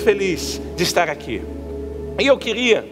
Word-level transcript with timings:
muito 0.00 0.02
feliz 0.02 0.60
de 0.76 0.82
estar 0.82 1.08
aqui. 1.10 1.42
E 2.18 2.26
eu 2.26 2.38
queria 2.38 2.88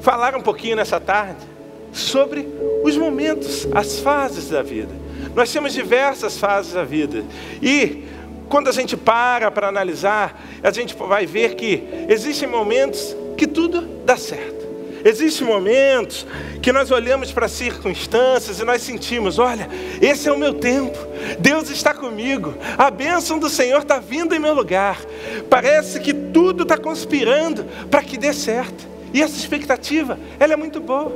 falar 0.00 0.34
um 0.34 0.40
pouquinho 0.40 0.76
nessa 0.76 1.00
tarde 1.00 1.46
sobre 1.92 2.46
os 2.82 2.96
momentos, 2.96 3.66
as 3.74 4.00
fases 4.00 4.50
da 4.50 4.62
vida. 4.62 4.94
Nós 5.34 5.52
temos 5.52 5.72
diversas 5.72 6.38
fases 6.38 6.72
da 6.72 6.84
vida. 6.84 7.24
E 7.62 8.04
quando 8.48 8.68
a 8.68 8.72
gente 8.72 8.96
para 8.96 9.50
para 9.50 9.68
analisar, 9.68 10.40
a 10.62 10.70
gente 10.70 10.94
vai 10.94 11.26
ver 11.26 11.54
que 11.54 11.84
existem 12.08 12.48
momentos 12.48 13.16
que 13.36 13.46
tudo 13.46 13.82
dá 14.04 14.16
certo. 14.16 14.67
Existem 15.08 15.46
momentos 15.46 16.26
que 16.60 16.70
nós 16.70 16.90
olhamos 16.90 17.32
para 17.32 17.46
as 17.46 17.52
circunstâncias 17.52 18.60
e 18.60 18.64
nós 18.64 18.82
sentimos: 18.82 19.38
olha, 19.38 19.66
esse 20.02 20.28
é 20.28 20.32
o 20.32 20.36
meu 20.36 20.52
tempo, 20.52 20.98
Deus 21.38 21.70
está 21.70 21.94
comigo, 21.94 22.54
a 22.76 22.90
bênção 22.90 23.38
do 23.38 23.48
Senhor 23.48 23.80
está 23.80 23.98
vindo 23.98 24.34
em 24.34 24.38
meu 24.38 24.52
lugar. 24.52 25.00
Parece 25.48 25.98
que 25.98 26.12
tudo 26.12 26.64
está 26.64 26.76
conspirando 26.76 27.64
para 27.90 28.02
que 28.02 28.18
dê 28.18 28.34
certo. 28.34 28.86
E 29.14 29.22
essa 29.22 29.34
expectativa, 29.34 30.18
ela 30.38 30.52
é 30.52 30.56
muito 30.56 30.78
boa. 30.78 31.10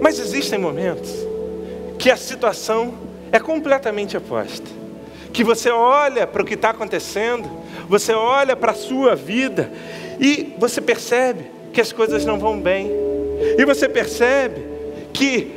Mas 0.00 0.18
existem 0.18 0.58
momentos 0.58 1.10
que 1.98 2.10
a 2.10 2.16
situação 2.16 2.94
é 3.30 3.38
completamente 3.38 4.16
oposta. 4.16 4.66
Que 5.30 5.44
você 5.44 5.68
olha 5.68 6.26
para 6.26 6.40
o 6.40 6.44
que 6.46 6.54
está 6.54 6.70
acontecendo, 6.70 7.50
você 7.86 8.14
olha 8.14 8.56
para 8.56 8.72
a 8.72 8.74
sua 8.74 9.14
vida 9.14 9.70
e 10.18 10.54
você 10.58 10.80
percebe 10.80 11.59
que 11.72 11.80
as 11.80 11.92
coisas 11.92 12.24
não 12.24 12.38
vão 12.38 12.60
bem. 12.60 12.90
E 13.58 13.64
você 13.64 13.88
percebe 13.88 14.62
que 15.12 15.52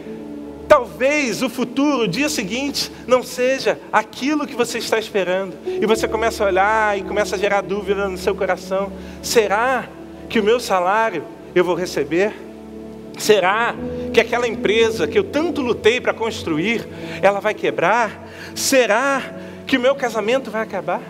talvez 0.67 1.41
o 1.43 1.49
futuro, 1.49 2.03
o 2.03 2.07
dia 2.07 2.29
seguinte, 2.29 2.91
não 3.05 3.21
seja 3.21 3.79
aquilo 3.91 4.47
que 4.47 4.55
você 4.55 4.77
está 4.77 4.97
esperando. 4.97 5.55
E 5.65 5.85
você 5.85 6.07
começa 6.07 6.43
a 6.43 6.47
olhar 6.47 6.97
e 6.97 7.03
começa 7.03 7.35
a 7.35 7.39
gerar 7.39 7.61
dúvida 7.61 8.07
no 8.07 8.17
seu 8.17 8.33
coração: 8.33 8.91
será 9.21 9.87
que 10.29 10.39
o 10.39 10.43
meu 10.43 10.59
salário 10.59 11.23
eu 11.53 11.63
vou 11.63 11.75
receber? 11.75 12.33
Será 13.17 13.75
que 14.11 14.19
aquela 14.19 14.47
empresa 14.47 15.07
que 15.07 15.17
eu 15.17 15.23
tanto 15.23 15.61
lutei 15.61 16.01
para 16.01 16.13
construir, 16.13 16.87
ela 17.21 17.39
vai 17.39 17.53
quebrar? 17.53 18.27
Será 18.55 19.21
que 19.67 19.77
o 19.77 19.79
meu 19.79 19.95
casamento 19.95 20.49
vai 20.49 20.63
acabar? 20.63 21.01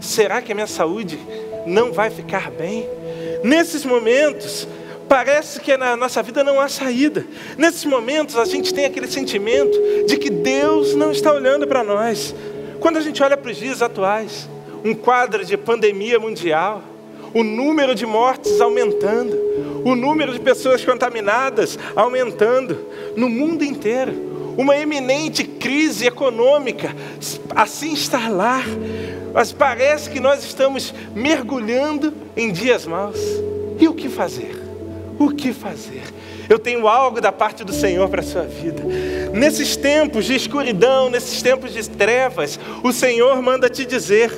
Será 0.00 0.42
que 0.42 0.50
a 0.50 0.54
minha 0.54 0.66
saúde 0.66 1.18
não 1.64 1.92
vai 1.92 2.10
ficar 2.10 2.50
bem? 2.50 2.97
Nesses 3.42 3.84
momentos, 3.84 4.66
parece 5.08 5.60
que 5.60 5.76
na 5.76 5.96
nossa 5.96 6.22
vida 6.22 6.44
não 6.44 6.60
há 6.60 6.68
saída. 6.68 7.24
Nesses 7.56 7.84
momentos, 7.84 8.36
a 8.36 8.44
gente 8.44 8.74
tem 8.74 8.84
aquele 8.84 9.08
sentimento 9.08 9.76
de 10.06 10.16
que 10.16 10.30
Deus 10.30 10.94
não 10.94 11.10
está 11.10 11.32
olhando 11.32 11.66
para 11.66 11.82
nós. 11.82 12.34
Quando 12.80 12.98
a 12.98 13.00
gente 13.00 13.22
olha 13.22 13.36
para 13.36 13.50
os 13.50 13.56
dias 13.56 13.82
atuais, 13.82 14.48
um 14.84 14.94
quadro 14.94 15.44
de 15.44 15.56
pandemia 15.56 16.18
mundial, 16.18 16.82
o 17.34 17.42
número 17.42 17.94
de 17.94 18.06
mortes 18.06 18.60
aumentando, 18.60 19.36
o 19.84 19.94
número 19.94 20.32
de 20.32 20.40
pessoas 20.40 20.84
contaminadas 20.84 21.78
aumentando 21.94 22.86
no 23.16 23.28
mundo 23.28 23.64
inteiro, 23.64 24.54
uma 24.56 24.76
eminente 24.76 25.44
crise 25.44 26.06
econômica, 26.06 26.94
assim 27.54 27.94
lá, 28.30 28.62
mas 29.32 29.52
parece 29.52 30.10
que 30.10 30.20
nós 30.20 30.44
estamos 30.44 30.94
mergulhando 31.14 32.12
em 32.36 32.50
dias 32.50 32.86
maus. 32.86 33.20
E 33.78 33.86
o 33.86 33.94
que 33.94 34.08
fazer? 34.08 34.60
O 35.18 35.30
que 35.30 35.52
fazer? 35.52 36.02
Eu 36.48 36.58
tenho 36.58 36.88
algo 36.88 37.20
da 37.20 37.30
parte 37.30 37.62
do 37.62 37.72
Senhor 37.72 38.08
para 38.08 38.20
a 38.20 38.24
sua 38.24 38.42
vida. 38.42 38.82
Nesses 39.34 39.76
tempos 39.76 40.24
de 40.24 40.34
escuridão, 40.34 41.10
nesses 41.10 41.42
tempos 41.42 41.74
de 41.74 41.88
trevas, 41.90 42.58
o 42.82 42.92
Senhor 42.92 43.40
manda 43.42 43.68
te 43.68 43.84
dizer: 43.84 44.30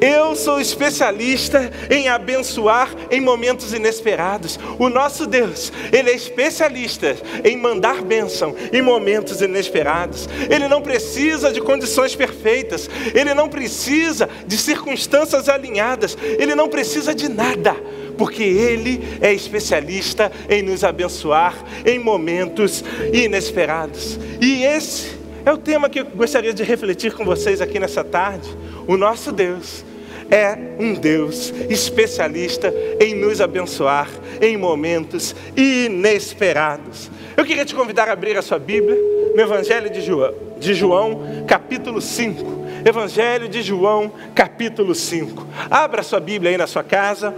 eu 0.00 0.34
sou 0.34 0.60
especialista 0.60 1.70
em 1.90 2.08
abençoar 2.08 2.90
em 3.10 3.20
momentos 3.20 3.74
inesperados. 3.74 4.58
O 4.78 4.88
nosso 4.88 5.26
Deus, 5.26 5.72
Ele 5.92 6.10
é 6.10 6.14
especialista 6.14 7.16
em 7.44 7.56
mandar 7.56 8.02
bênção 8.02 8.54
em 8.72 8.80
momentos 8.80 9.42
inesperados. 9.42 10.28
Ele 10.48 10.68
não 10.68 10.80
precisa 10.80 11.52
de 11.52 11.60
condições 11.60 12.14
perfeitas, 12.14 12.88
Ele 13.14 13.34
não 13.34 13.48
precisa 13.48 14.28
de 14.46 14.56
circunstâncias 14.56 15.48
alinhadas, 15.48 16.16
Ele 16.20 16.54
não 16.54 16.68
precisa 16.68 17.14
de 17.14 17.28
nada, 17.28 17.76
porque 18.16 18.42
Ele 18.42 19.18
é 19.20 19.32
especialista 19.32 20.32
em 20.48 20.62
nos 20.62 20.82
abençoar 20.82 21.54
em 21.84 21.98
momentos 21.98 22.82
inesperados. 23.12 24.18
E 24.40 24.64
esse 24.64 25.20
é 25.44 25.52
o 25.52 25.58
tema 25.58 25.88
que 25.88 26.00
eu 26.00 26.04
gostaria 26.04 26.52
de 26.52 26.62
refletir 26.62 27.12
com 27.12 27.24
vocês 27.24 27.60
aqui 27.60 27.78
nessa 27.78 28.04
tarde. 28.04 28.48
O 28.86 28.96
nosso 28.96 29.32
Deus 29.32 29.84
é 30.30 30.56
um 30.78 30.94
Deus 30.94 31.52
especialista 31.68 32.72
em 33.00 33.14
nos 33.14 33.40
abençoar 33.40 34.08
em 34.40 34.56
momentos 34.56 35.34
inesperados. 35.56 37.10
Eu 37.36 37.44
queria 37.44 37.64
te 37.64 37.74
convidar 37.74 38.08
a 38.08 38.12
abrir 38.12 38.36
a 38.38 38.42
sua 38.42 38.58
Bíblia 38.58 38.96
no 39.34 39.40
Evangelho 39.40 39.90
de 39.90 40.00
João, 40.00 40.34
de 40.58 40.74
João 40.74 41.44
capítulo 41.46 42.00
5. 42.00 42.60
Evangelho 42.84 43.48
de 43.48 43.60
João, 43.60 44.12
capítulo 44.34 44.94
5. 44.94 45.46
Abra 45.70 46.02
sua 46.02 46.20
Bíblia 46.20 46.52
aí 46.52 46.56
na 46.56 46.66
sua 46.66 46.82
casa 46.82 47.34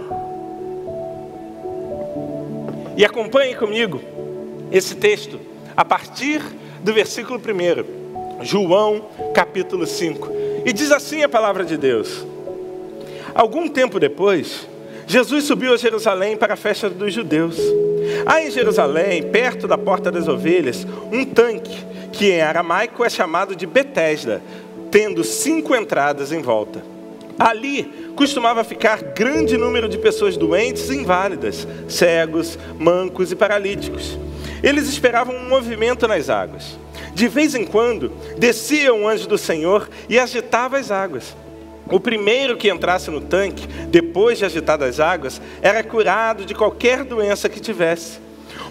e 2.95 3.03
acompanhe 3.03 3.55
comigo 3.55 3.99
esse 4.71 4.95
texto 4.95 5.39
a 5.75 5.83
partir 5.83 6.41
do 6.81 6.93
versículo 6.93 7.39
1. 7.39 8.43
João, 8.43 9.05
capítulo 9.33 9.87
5. 9.87 10.29
E 10.65 10.71
diz 10.71 10.91
assim 10.91 11.23
a 11.23 11.29
palavra 11.29 11.65
de 11.65 11.77
Deus: 11.77 12.25
Algum 13.35 13.67
tempo 13.67 13.99
depois, 13.99 14.67
Jesus 15.07 15.45
subiu 15.45 15.73
a 15.73 15.77
Jerusalém 15.77 16.37
para 16.37 16.53
a 16.53 16.57
festa 16.57 16.89
dos 16.89 17.13
judeus. 17.13 17.57
Há 18.25 18.43
em 18.43 18.51
Jerusalém, 18.51 19.23
perto 19.23 19.67
da 19.67 19.77
porta 19.77 20.11
das 20.11 20.27
ovelhas, 20.27 20.85
um 21.11 21.25
tanque, 21.25 21.77
que 22.11 22.31
em 22.31 22.41
aramaico 22.41 23.03
é 23.03 23.09
chamado 23.09 23.55
de 23.55 23.65
Betesda, 23.65 24.41
tendo 24.91 25.23
cinco 25.23 25.75
entradas 25.75 26.31
em 26.31 26.41
volta. 26.41 26.83
Ali 27.39 28.11
costumava 28.15 28.63
ficar 28.63 29.01
grande 29.01 29.57
número 29.57 29.89
de 29.89 29.97
pessoas 29.97 30.37
doentes 30.37 30.89
e 30.89 30.97
inválidas, 30.97 31.67
cegos, 31.89 32.59
mancos 32.77 33.31
e 33.31 33.35
paralíticos. 33.35 34.17
Eles 34.61 34.87
esperavam 34.87 35.35
um 35.35 35.49
movimento 35.49 36.07
nas 36.07 36.29
águas. 36.29 36.77
De 37.13 37.27
vez 37.27 37.55
em 37.55 37.65
quando, 37.65 38.11
descia 38.37 38.93
um 38.93 39.07
anjo 39.07 39.27
do 39.27 39.37
Senhor 39.37 39.89
e 40.07 40.19
agitava 40.19 40.77
as 40.77 40.91
águas. 40.91 41.35
O 41.89 41.99
primeiro 41.99 42.57
que 42.57 42.69
entrasse 42.69 43.11
no 43.11 43.21
tanque, 43.21 43.67
depois 43.87 44.37
de 44.37 44.45
agitadas 44.45 44.87
as 44.87 44.99
águas, 44.99 45.41
era 45.61 45.83
curado 45.83 46.45
de 46.45 46.55
qualquer 46.55 47.03
doença 47.03 47.49
que 47.49 47.59
tivesse. 47.59 48.19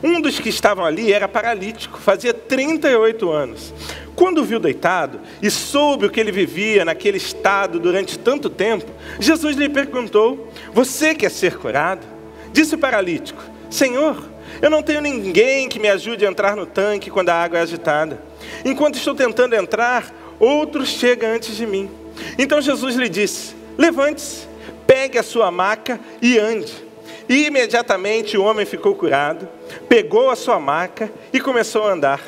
Um 0.03 0.21
dos 0.21 0.41
que 0.41 0.49
estavam 0.49 0.84
ali 0.84 1.12
era 1.12 1.28
paralítico, 1.28 1.99
fazia 1.99 2.33
38 2.33 3.31
anos. 3.31 3.72
Quando 4.17 4.45
viu 4.45 4.59
deitado 4.59 5.21
e 5.41 5.51
soube 5.51 6.06
o 6.06 6.11
que 6.11 6.21
ele 6.21 6.33
vivia 6.33 6.84
naquele 6.84 7.17
estado 7.17 7.78
durante 7.78 8.19
tanto 8.19 8.51
tempo, 8.51 8.91
Jesus 9.19 9.56
lhe 9.56 9.69
perguntou: 9.69 10.51
Você 10.72 11.15
quer 11.15 11.31
ser 11.31 11.56
curado? 11.56 12.06
Disse 12.53 12.75
o 12.75 12.78
paralítico: 12.78 13.43
Senhor, 13.71 14.22
eu 14.61 14.71
não 14.71 14.83
tenho 14.83 15.01
ninguém 15.01 15.69
que 15.69 15.78
me 15.78 15.89
ajude 15.89 16.27
a 16.27 16.28
entrar 16.28 16.56
no 16.56 16.67
tanque 16.67 17.11
quando 17.11 17.31
a 17.31 17.34
água 17.34 17.59
é 17.59 17.62
agitada. 17.62 18.22
Enquanto 18.65 18.97
estou 18.97 19.15
tentando 19.15 19.55
entrar, 19.55 20.12
outros 20.39 20.89
chegam 20.89 21.31
antes 21.31 21.56
de 21.56 21.67
mim. 21.67 22.02
Então 22.39 22.61
Jesus 22.61 22.97
lhe 22.97 23.09
disse: 23.09 23.55
Levante-se, 23.77 24.47
pegue 24.87 25.19
a 25.19 25.23
sua 25.23 25.50
maca 25.50 25.99
e 26.21 26.39
ande. 26.39 26.73
E 27.28 27.47
imediatamente 27.47 28.37
o 28.37 28.45
homem 28.45 28.67
ficou 28.67 28.95
curado, 28.95 29.49
pegou 29.89 30.31
a 30.31 30.37
sua 30.37 30.59
maca 30.59 31.11
e 31.33 31.41
começou 31.41 31.84
a 31.84 31.92
andar. 31.92 32.21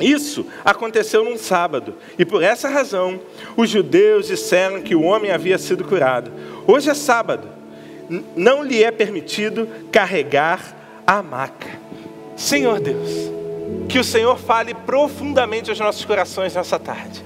Isso 0.00 0.44
aconteceu 0.64 1.24
num 1.24 1.36
sábado, 1.36 1.94
e 2.18 2.24
por 2.24 2.42
essa 2.42 2.68
razão 2.68 3.20
os 3.56 3.70
judeus 3.70 4.26
disseram 4.26 4.82
que 4.82 4.94
o 4.94 5.02
homem 5.02 5.30
havia 5.30 5.56
sido 5.56 5.84
curado. 5.84 6.32
Hoje 6.66 6.90
é 6.90 6.94
sábado, 6.94 7.48
não 8.34 8.62
lhe 8.62 8.82
é 8.82 8.90
permitido 8.90 9.68
carregar 9.92 10.76
a 11.06 11.22
maca. 11.22 11.78
Senhor 12.36 12.80
Deus, 12.80 13.08
que 13.88 13.98
o 13.98 14.04
Senhor 14.04 14.36
fale 14.36 14.74
profundamente 14.74 15.70
aos 15.70 15.78
nossos 15.78 16.04
corações 16.04 16.54
nessa 16.54 16.78
tarde. 16.78 17.22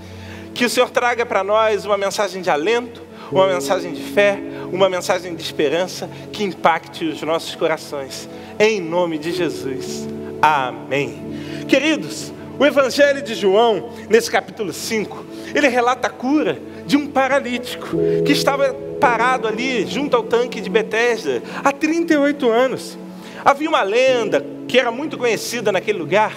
Que 0.59 0.65
o 0.65 0.69
Senhor 0.69 0.91
traga 0.91 1.25
para 1.25 1.45
nós 1.45 1.85
uma 1.85 1.97
mensagem 1.97 2.43
de 2.43 2.51
alento, 2.51 3.01
uma 3.31 3.47
mensagem 3.47 3.93
de 3.93 4.03
fé, 4.03 4.41
uma 4.73 4.89
mensagem 4.89 5.37
de 5.37 5.41
esperança 5.41 6.11
que 6.33 6.43
impacte 6.43 7.05
os 7.05 7.23
nossos 7.23 7.55
corações. 7.55 8.29
Em 8.59 8.81
nome 8.81 9.19
de 9.19 9.31
Jesus. 9.31 10.09
Amém. 10.43 11.63
Queridos, 11.69 12.33
o 12.59 12.67
Evangelho 12.67 13.23
de 13.23 13.37
João, 13.37 13.91
nesse 14.11 14.29
capítulo 14.29 14.73
5, 14.73 15.25
ele 15.55 15.69
relata 15.69 16.09
a 16.09 16.11
cura 16.11 16.61
de 16.85 16.97
um 16.97 17.07
paralítico 17.07 17.91
que 18.27 18.33
estava 18.33 18.75
parado 19.01 19.47
ali 19.47 19.87
junto 19.87 20.17
ao 20.17 20.25
tanque 20.25 20.61
de 20.61 20.69
Betesda 20.69 21.41
há 21.63 21.71
38 21.71 22.51
anos. 22.51 22.99
Havia 23.45 23.69
uma 23.69 23.85
lenda 23.85 24.45
que 24.67 24.77
era 24.77 24.91
muito 24.91 25.17
conhecida 25.17 25.71
naquele 25.71 26.01
lugar, 26.01 26.33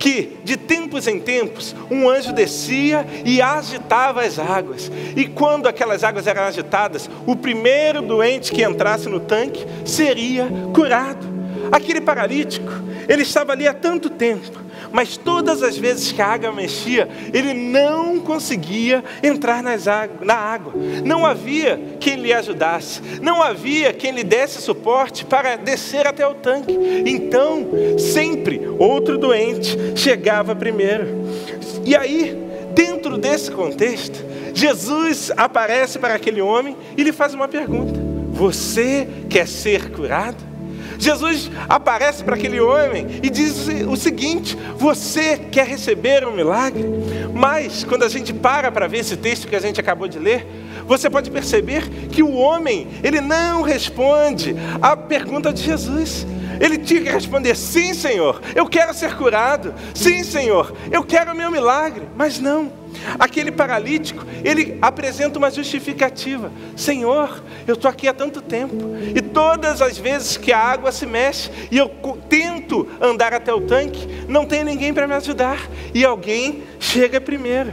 que 0.00 0.38
de 0.42 0.56
tempos 0.56 1.06
em 1.06 1.20
tempos 1.20 1.76
um 1.90 2.08
anjo 2.08 2.32
descia 2.32 3.06
e 3.22 3.42
agitava 3.42 4.22
as 4.22 4.38
águas. 4.38 4.90
E 5.14 5.26
quando 5.26 5.68
aquelas 5.68 6.02
águas 6.02 6.26
eram 6.26 6.42
agitadas, 6.42 7.08
o 7.26 7.36
primeiro 7.36 8.00
doente 8.00 8.50
que 8.50 8.64
entrasse 8.64 9.10
no 9.10 9.20
tanque 9.20 9.64
seria 9.84 10.48
curado. 10.74 11.28
Aquele 11.70 12.00
paralítico, 12.00 12.72
ele 13.10 13.22
estava 13.22 13.50
ali 13.50 13.66
há 13.66 13.74
tanto 13.74 14.08
tempo, 14.08 14.60
mas 14.92 15.16
todas 15.16 15.64
as 15.64 15.76
vezes 15.76 16.12
que 16.12 16.22
a 16.22 16.28
água 16.28 16.52
mexia, 16.52 17.08
ele 17.34 17.52
não 17.52 18.20
conseguia 18.20 19.02
entrar 19.20 19.64
água, 19.64 20.24
na 20.24 20.34
água. 20.34 20.72
Não 21.04 21.26
havia 21.26 21.96
quem 21.98 22.14
lhe 22.14 22.32
ajudasse, 22.32 23.02
não 23.20 23.42
havia 23.42 23.92
quem 23.92 24.12
lhe 24.12 24.22
desse 24.22 24.62
suporte 24.62 25.24
para 25.24 25.56
descer 25.56 26.06
até 26.06 26.24
o 26.24 26.34
tanque. 26.34 26.72
Então, 27.04 27.66
sempre 27.98 28.60
outro 28.78 29.18
doente 29.18 29.76
chegava 29.96 30.54
primeiro. 30.54 31.24
E 31.84 31.96
aí, 31.96 32.38
dentro 32.76 33.18
desse 33.18 33.50
contexto, 33.50 34.24
Jesus 34.54 35.32
aparece 35.36 35.98
para 35.98 36.14
aquele 36.14 36.40
homem 36.40 36.76
e 36.96 37.02
lhe 37.02 37.12
faz 37.12 37.34
uma 37.34 37.48
pergunta: 37.48 37.98
Você 38.30 39.08
quer 39.28 39.48
ser 39.48 39.90
curado? 39.90 40.49
Jesus 41.00 41.50
aparece 41.66 42.22
para 42.22 42.36
aquele 42.36 42.60
homem 42.60 43.06
e 43.22 43.30
diz 43.30 43.66
o 43.88 43.96
seguinte: 43.96 44.56
Você 44.76 45.38
quer 45.50 45.66
receber 45.66 46.26
um 46.26 46.32
milagre? 46.32 46.84
Mas, 47.34 47.82
quando 47.84 48.04
a 48.04 48.08
gente 48.08 48.34
para 48.34 48.70
para 48.70 48.86
ver 48.86 48.98
esse 48.98 49.16
texto 49.16 49.48
que 49.48 49.56
a 49.56 49.60
gente 49.60 49.80
acabou 49.80 50.06
de 50.06 50.18
ler, 50.18 50.46
você 50.86 51.08
pode 51.08 51.30
perceber 51.30 51.88
que 52.10 52.22
o 52.22 52.32
homem, 52.32 52.88
ele 53.02 53.20
não 53.20 53.62
responde 53.62 54.54
à 54.82 54.94
pergunta 54.94 55.52
de 55.52 55.62
Jesus. 55.62 56.26
Ele 56.60 56.76
tinha 56.76 57.00
que 57.00 57.08
responder: 57.08 57.56
Sim, 57.56 57.94
Senhor, 57.94 58.42
eu 58.54 58.66
quero 58.66 58.92
ser 58.92 59.16
curado. 59.16 59.74
Sim, 59.94 60.22
Senhor, 60.22 60.74
eu 60.92 61.02
quero 61.02 61.32
o 61.32 61.36
meu 61.36 61.50
milagre. 61.50 62.08
Mas 62.14 62.38
não. 62.38 62.79
Aquele 63.18 63.50
paralítico, 63.50 64.24
ele 64.44 64.78
apresenta 64.80 65.38
uma 65.38 65.50
justificativa: 65.50 66.52
Senhor, 66.76 67.42
eu 67.66 67.74
estou 67.74 67.90
aqui 67.90 68.08
há 68.08 68.12
tanto 68.12 68.40
tempo, 68.40 68.76
e 69.14 69.20
todas 69.20 69.82
as 69.82 69.98
vezes 69.98 70.36
que 70.36 70.52
a 70.52 70.58
água 70.58 70.92
se 70.92 71.06
mexe 71.06 71.50
e 71.70 71.78
eu 71.78 71.88
tento 72.28 72.88
andar 73.00 73.32
até 73.32 73.52
o 73.52 73.60
tanque, 73.60 74.06
não 74.28 74.44
tem 74.44 74.64
ninguém 74.64 74.92
para 74.92 75.06
me 75.06 75.14
ajudar, 75.14 75.68
e 75.94 76.04
alguém 76.04 76.62
chega 76.78 77.20
primeiro. 77.20 77.72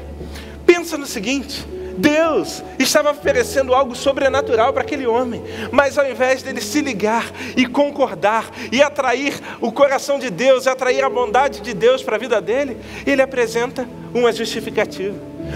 Pensa 0.65 0.97
no 0.97 1.05
seguinte: 1.05 1.65
Deus 1.97 2.63
estava 2.77 3.11
oferecendo 3.11 3.73
algo 3.73 3.95
sobrenatural 3.95 4.71
para 4.71 4.83
aquele 4.83 5.07
homem, 5.07 5.43
mas 5.71 5.97
ao 5.97 6.09
invés 6.09 6.43
dele 6.43 6.61
se 6.61 6.81
ligar 6.81 7.31
e 7.55 7.65
concordar 7.65 8.49
e 8.71 8.81
atrair 8.81 9.33
o 9.59 9.71
coração 9.71 10.19
de 10.19 10.29
Deus, 10.29 10.67
atrair 10.67 11.03
a 11.03 11.09
bondade 11.09 11.61
de 11.61 11.73
Deus 11.73 12.03
para 12.03 12.15
a 12.15 12.19
vida 12.19 12.39
dele, 12.39 12.77
ele 13.05 13.21
apresenta 13.21 13.87
uma 14.13 14.31
justificativa. 14.31 15.15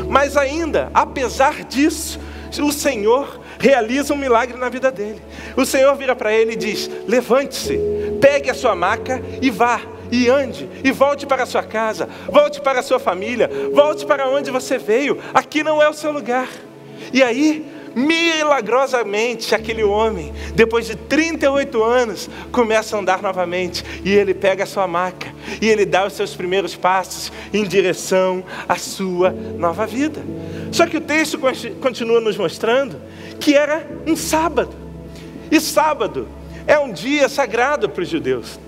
Mas 0.10 0.36
ainda, 0.36 0.90
apesar 0.94 1.64
disso, 1.64 2.20
o 2.60 2.72
Senhor 2.72 3.40
realiza 3.60 4.14
um 4.14 4.18
milagre 4.18 4.58
na 4.58 4.68
vida 4.68 4.92
dele. 4.92 5.22
O 5.56 5.66
Senhor 5.66 5.96
vira 5.96 6.16
para 6.16 6.34
ele 6.34 6.54
e 6.54 6.56
diz: 6.56 6.90
Levante-se, 7.08 7.80
pegue 8.20 8.50
a 8.50 8.54
sua 8.54 8.76
maca 8.76 9.22
e 9.42 9.50
vá 9.50 9.80
e 10.12 10.30
ande, 10.30 10.70
e 10.84 10.92
volte 10.92 11.26
para 11.26 11.44
a 11.44 11.46
sua 11.46 11.64
casa, 11.64 12.08
volte 12.28 12.60
para 12.60 12.82
a 12.82 12.84
sua 12.84 13.00
família, 13.00 13.50
volte 13.74 14.06
para 14.06 14.28
onde 14.28 14.52
você 14.52 14.78
veio, 14.78 15.18
aqui 15.34 15.64
não 15.64 15.82
é 15.82 15.90
o 15.90 15.94
seu 15.94 16.12
lugar. 16.12 16.50
E 17.14 17.24
aí, 17.24 17.66
milagrosamente, 17.96 19.56
aquele 19.56 19.84
homem, 19.84 20.34
depois 20.56 20.86
de 20.86 20.96
38 20.96 21.84
anos, 21.84 22.30
começa 22.52 22.96
a 22.96 23.00
andar 23.00 23.22
novamente, 23.22 23.84
e 24.04 24.12
ele 24.12 24.34
pega 24.34 24.64
a 24.64 24.68
sua 24.68 24.88
maca, 24.88 25.34
e 25.62 25.70
ele 25.70 25.86
dá 25.86 26.06
os 26.06 26.14
seus 26.14 26.36
primeiros 26.36 26.76
passos 26.76 27.32
em 27.54 27.64
direção 27.64 28.44
à 28.68 28.76
sua 28.76 29.32
nova 29.32 29.86
vida. 29.86 30.22
Só 30.72 30.86
que 30.86 30.98
o 30.98 31.02
texto 31.02 31.40
continua 31.82 32.22
nos 32.22 32.38
mostrando 32.38 33.02
que 33.40 33.56
era 33.56 33.86
um 34.06 34.16
sábado, 34.16 34.76
e 35.50 35.60
sábado 35.60 36.28
é 36.68 36.78
um 36.80 36.92
dia 36.92 37.28
sagrado 37.28 37.90
para 37.90 38.04
os 38.04 38.10
judeus. 38.10 38.60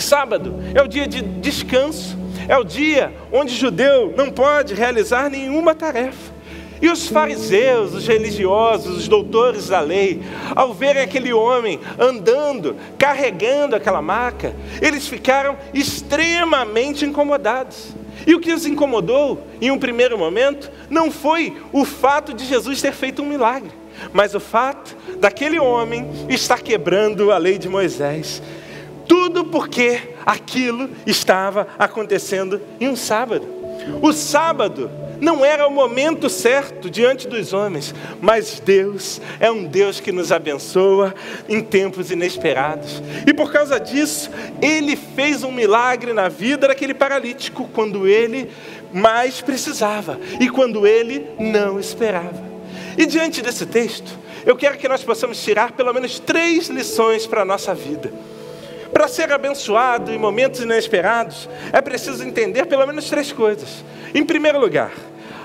Sábado 0.00 0.54
é 0.74 0.82
o 0.82 0.88
dia 0.88 1.06
de 1.06 1.22
descanso, 1.22 2.18
é 2.48 2.56
o 2.56 2.64
dia 2.64 3.12
onde 3.30 3.54
o 3.54 3.56
judeu 3.56 4.14
não 4.16 4.30
pode 4.30 4.74
realizar 4.74 5.28
nenhuma 5.28 5.74
tarefa. 5.74 6.40
E 6.82 6.88
os 6.88 7.08
fariseus, 7.08 7.92
os 7.92 8.06
religiosos, 8.06 8.96
os 8.96 9.08
doutores 9.08 9.68
da 9.68 9.80
lei, 9.80 10.22
ao 10.56 10.72
verem 10.72 11.02
aquele 11.02 11.30
homem 11.30 11.78
andando, 11.98 12.74
carregando 12.98 13.76
aquela 13.76 14.00
maca, 14.00 14.54
eles 14.80 15.06
ficaram 15.06 15.58
extremamente 15.74 17.04
incomodados. 17.04 17.94
E 18.26 18.34
o 18.34 18.40
que 18.40 18.52
os 18.52 18.64
incomodou, 18.64 19.42
em 19.60 19.70
um 19.70 19.78
primeiro 19.78 20.16
momento, 20.16 20.70
não 20.88 21.10
foi 21.10 21.56
o 21.70 21.84
fato 21.84 22.32
de 22.32 22.46
Jesus 22.46 22.80
ter 22.80 22.92
feito 22.92 23.22
um 23.22 23.26
milagre, 23.26 23.70
mas 24.12 24.34
o 24.34 24.40
fato 24.40 24.96
daquele 25.18 25.58
homem 25.58 26.08
estar 26.30 26.62
quebrando 26.62 27.30
a 27.30 27.36
lei 27.36 27.58
de 27.58 27.68
Moisés 27.68 28.42
tudo 29.10 29.44
porque 29.44 30.00
aquilo 30.24 30.88
estava 31.04 31.66
acontecendo 31.76 32.60
em 32.78 32.88
um 32.88 32.94
sábado. 32.94 33.44
O 34.00 34.12
sábado 34.12 34.88
não 35.20 35.44
era 35.44 35.66
o 35.66 35.70
momento 35.70 36.30
certo 36.30 36.88
diante 36.88 37.26
dos 37.26 37.52
homens, 37.52 37.92
mas 38.20 38.62
Deus 38.64 39.20
é 39.40 39.50
um 39.50 39.64
Deus 39.64 39.98
que 39.98 40.12
nos 40.12 40.30
abençoa 40.30 41.12
em 41.48 41.60
tempos 41.60 42.12
inesperados. 42.12 43.02
E 43.26 43.34
por 43.34 43.52
causa 43.52 43.80
disso, 43.80 44.30
Ele 44.62 44.94
fez 44.94 45.42
um 45.42 45.50
milagre 45.50 46.12
na 46.12 46.28
vida 46.28 46.68
daquele 46.68 46.94
paralítico 46.94 47.68
quando 47.74 48.06
ele 48.06 48.48
mais 48.92 49.40
precisava 49.40 50.20
e 50.38 50.48
quando 50.48 50.86
ele 50.86 51.26
não 51.36 51.80
esperava. 51.80 52.48
E 52.96 53.04
diante 53.06 53.42
desse 53.42 53.66
texto, 53.66 54.16
eu 54.46 54.54
quero 54.54 54.78
que 54.78 54.86
nós 54.86 55.02
possamos 55.02 55.42
tirar 55.42 55.72
pelo 55.72 55.92
menos 55.92 56.20
três 56.20 56.68
lições 56.68 57.26
para 57.26 57.42
a 57.42 57.44
nossa 57.44 57.74
vida. 57.74 58.12
Para 58.92 59.08
ser 59.08 59.32
abençoado 59.32 60.12
em 60.12 60.18
momentos 60.18 60.60
inesperados, 60.60 61.48
é 61.72 61.80
preciso 61.80 62.24
entender 62.24 62.66
pelo 62.66 62.86
menos 62.86 63.08
três 63.08 63.32
coisas. 63.32 63.84
Em 64.14 64.24
primeiro 64.24 64.58
lugar, 64.58 64.92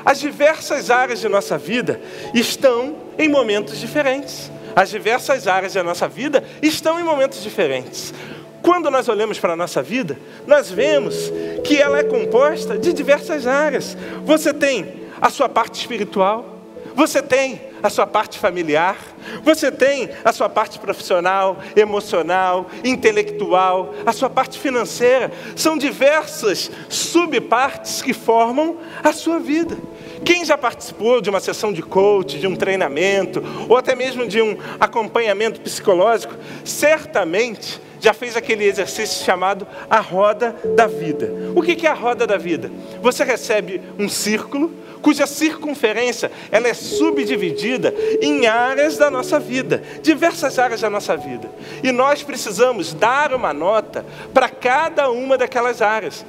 as 0.04 0.20
diversas 0.20 0.92
áreas 0.92 1.20
de 1.20 1.28
nossa 1.28 1.58
vida 1.58 2.00
estão 2.34 2.96
em 3.18 3.30
momentos 3.30 3.80
diferentes. 3.80 4.52
As 4.76 4.90
diversas 4.90 5.48
áreas 5.48 5.74
da 5.74 5.84
nossa 5.84 6.08
vida 6.08 6.44
estão 6.62 7.00
em 7.00 7.04
momentos 7.04 7.42
diferentes. 7.42 8.14
Quando 8.62 8.90
nós 8.92 9.08
olhamos 9.08 9.40
para 9.40 9.54
a 9.54 9.56
nossa 9.56 9.82
vida, 9.82 10.18
nós 10.46 10.70
vemos 10.70 11.32
que 11.64 11.78
ela 11.78 12.00
é 12.00 12.04
composta 12.04 12.78
de 12.78 12.94
diversas 12.94 13.48
áreas. 13.48 13.96
Você 14.24 14.54
tem 14.54 15.06
a 15.22 15.30
sua 15.30 15.48
parte 15.48 15.80
espiritual, 15.80 16.60
você 16.96 17.22
tem 17.22 17.62
a 17.86 17.90
sua 17.90 18.08
parte 18.08 18.40
familiar, 18.40 18.98
você 19.44 19.72
tem 19.72 20.10
a 20.24 20.34
sua 20.34 20.50
parte 20.50 20.80
profissional, 20.80 21.58
emocional, 21.76 22.68
intelectual, 22.84 23.94
a 24.06 24.12
sua 24.12 24.30
parte 24.30 24.58
financeira. 24.58 25.32
São 25.56 25.78
diversas 25.78 26.72
subpartes 26.90 28.02
que 28.02 28.12
formam 28.12 28.78
a 29.04 29.14
sua 29.14 29.40
vida. 29.40 29.78
Quem 30.24 30.44
já 30.44 30.58
participou 30.58 31.22
de 31.22 31.30
uma 31.30 31.40
sessão 31.40 31.72
de 31.72 31.84
coach, 31.84 32.40
de 32.40 32.48
um 32.48 32.56
treinamento, 32.56 33.44
ou 33.70 33.78
até 33.78 33.94
mesmo 33.94 34.28
de 34.28 34.42
um 34.42 34.58
acompanhamento 34.80 35.62
psicológico, 35.62 36.34
certamente 36.64 37.80
já 38.00 38.14
fez 38.14 38.36
aquele 38.36 38.66
exercício 38.66 39.24
chamado 39.26 39.68
a 39.90 40.00
roda 40.00 40.56
da 40.76 40.88
vida. 40.88 41.32
O 41.56 41.62
que 41.62 41.86
é 41.86 41.90
a 41.90 41.94
roda 41.94 42.26
da 42.28 42.38
vida? 42.38 42.72
Você 43.02 43.24
recebe 43.24 43.82
um 43.98 44.10
círculo 44.10 44.72
cuja 45.06 45.28
circunferência 45.28 46.32
ela 46.52 46.68
é 46.68 46.74
subdividida 46.74 47.94
em 48.22 48.48
áreas 48.48 48.98
da 48.98 49.12
nossa 49.12 49.40
vida, 49.40 49.84
diversas 50.02 50.58
áreas 50.58 50.82
da 50.82 50.90
nossa 50.90 51.16
vida. 51.16 51.48
E 51.84 51.92
nós 51.92 52.24
precisamos 52.24 52.92
dar 52.92 53.32
uma 53.32 53.54
nota 53.54 54.04
para 54.34 54.50
cada 54.50 55.12
uma 55.12 55.38
daquelas 55.38 55.80
áreas. 55.80 56.26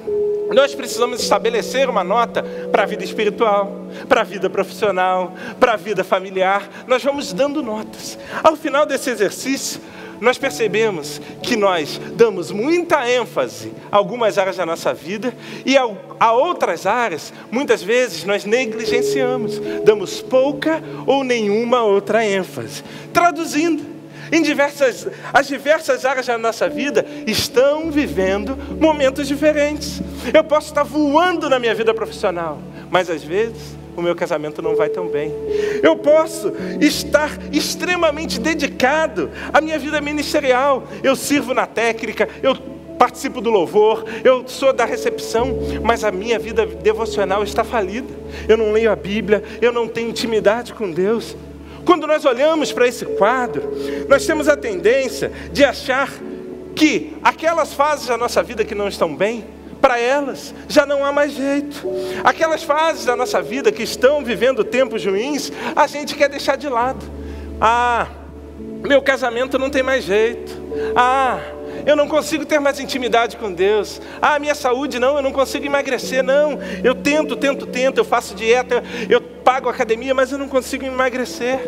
Nós 0.54 0.74
precisamos 0.74 1.20
estabelecer 1.20 1.88
uma 1.88 2.04
nota 2.04 2.44
para 2.70 2.82
a 2.82 2.86
vida 2.86 3.02
espiritual, 3.02 3.86
para 4.08 4.20
a 4.20 4.24
vida 4.24 4.48
profissional, 4.50 5.32
para 5.58 5.72
a 5.72 5.76
vida 5.76 6.04
familiar. 6.04 6.68
Nós 6.86 7.02
vamos 7.02 7.32
dando 7.32 7.62
notas. 7.62 8.18
Ao 8.44 8.54
final 8.56 8.84
desse 8.84 9.08
exercício, 9.08 9.80
nós 10.20 10.38
percebemos 10.38 11.20
que 11.42 11.56
nós 11.56 12.00
damos 12.14 12.50
muita 12.50 13.08
ênfase 13.10 13.72
a 13.90 13.96
algumas 13.96 14.38
áreas 14.38 14.56
da 14.56 14.66
nossa 14.66 14.92
vida 14.92 15.34
e 15.64 15.76
a, 15.76 16.32
outras 16.32 16.86
áreas, 16.86 17.32
muitas 17.50 17.82
vezes, 17.82 18.24
nós 18.24 18.44
negligenciamos, 18.44 19.58
damos 19.84 20.20
pouca 20.22 20.82
ou 21.06 21.22
nenhuma 21.22 21.82
outra 21.82 22.24
ênfase. 22.24 22.82
Traduzindo, 23.12 23.96
em 24.32 24.42
diversas, 24.42 25.06
as 25.32 25.46
diversas 25.46 26.04
áreas 26.04 26.26
da 26.26 26.36
nossa 26.36 26.68
vida 26.68 27.06
estão 27.26 27.90
vivendo 27.90 28.56
momentos 28.80 29.28
diferentes. 29.28 30.02
Eu 30.34 30.42
posso 30.42 30.68
estar 30.68 30.82
voando 30.82 31.48
na 31.48 31.58
minha 31.58 31.74
vida 31.74 31.94
profissional, 31.94 32.58
mas 32.90 33.08
às 33.08 33.22
vezes 33.22 33.76
o 33.96 34.02
meu 34.02 34.14
casamento 34.14 34.60
não 34.60 34.76
vai 34.76 34.88
tão 34.88 35.08
bem. 35.08 35.32
Eu 35.82 35.96
posso 35.96 36.52
estar 36.80 37.30
extremamente 37.52 38.38
dedicado 38.38 39.30
à 39.52 39.60
minha 39.60 39.78
vida 39.78 40.00
ministerial. 40.00 40.84
Eu 41.02 41.16
sirvo 41.16 41.54
na 41.54 41.66
técnica, 41.66 42.28
eu 42.42 42.54
participo 42.98 43.40
do 43.40 43.50
louvor, 43.50 44.04
eu 44.24 44.46
sou 44.46 44.72
da 44.72 44.84
recepção, 44.84 45.58
mas 45.82 46.04
a 46.04 46.10
minha 46.10 46.38
vida 46.38 46.66
devocional 46.66 47.42
está 47.42 47.62
falida. 47.64 48.12
Eu 48.48 48.56
não 48.56 48.72
leio 48.72 48.90
a 48.90 48.96
Bíblia, 48.96 49.42
eu 49.60 49.72
não 49.72 49.86
tenho 49.86 50.10
intimidade 50.10 50.72
com 50.72 50.90
Deus. 50.90 51.36
Quando 51.84 52.06
nós 52.06 52.24
olhamos 52.24 52.72
para 52.72 52.88
esse 52.88 53.04
quadro, 53.04 53.62
nós 54.08 54.26
temos 54.26 54.48
a 54.48 54.56
tendência 54.56 55.30
de 55.52 55.64
achar 55.64 56.12
que 56.74 57.16
aquelas 57.22 57.72
fases 57.72 58.06
da 58.06 58.16
nossa 58.16 58.42
vida 58.42 58.64
que 58.64 58.74
não 58.74 58.88
estão 58.88 59.14
bem, 59.14 59.44
para 59.80 59.98
elas 59.98 60.54
já 60.68 60.84
não 60.84 61.04
há 61.04 61.12
mais 61.12 61.32
jeito. 61.32 61.86
Aquelas 62.24 62.62
fases 62.62 63.04
da 63.04 63.16
nossa 63.16 63.40
vida 63.42 63.70
que 63.70 63.82
estão 63.82 64.24
vivendo 64.24 64.64
tempos 64.64 65.04
ruins, 65.04 65.52
a 65.74 65.86
gente 65.86 66.14
quer 66.14 66.28
deixar 66.28 66.56
de 66.56 66.68
lado. 66.68 67.04
Ah, 67.60 68.06
meu 68.86 69.02
casamento 69.02 69.58
não 69.58 69.70
tem 69.70 69.82
mais 69.82 70.04
jeito. 70.04 70.52
Ah, 70.94 71.38
eu 71.84 71.94
não 71.94 72.08
consigo 72.08 72.44
ter 72.44 72.58
mais 72.58 72.80
intimidade 72.80 73.36
com 73.36 73.52
Deus. 73.52 74.00
Ah, 74.20 74.38
minha 74.38 74.54
saúde 74.54 74.98
não, 74.98 75.16
eu 75.16 75.22
não 75.22 75.32
consigo 75.32 75.64
emagrecer, 75.66 76.22
não. 76.22 76.58
Eu 76.82 76.94
tento, 76.94 77.36
tento, 77.36 77.66
tento, 77.66 77.98
eu 77.98 78.04
faço 78.04 78.34
dieta, 78.34 78.82
eu 79.08 79.20
pago 79.20 79.68
academia, 79.68 80.14
mas 80.14 80.32
eu 80.32 80.38
não 80.38 80.48
consigo 80.48 80.84
emagrecer. 80.84 81.60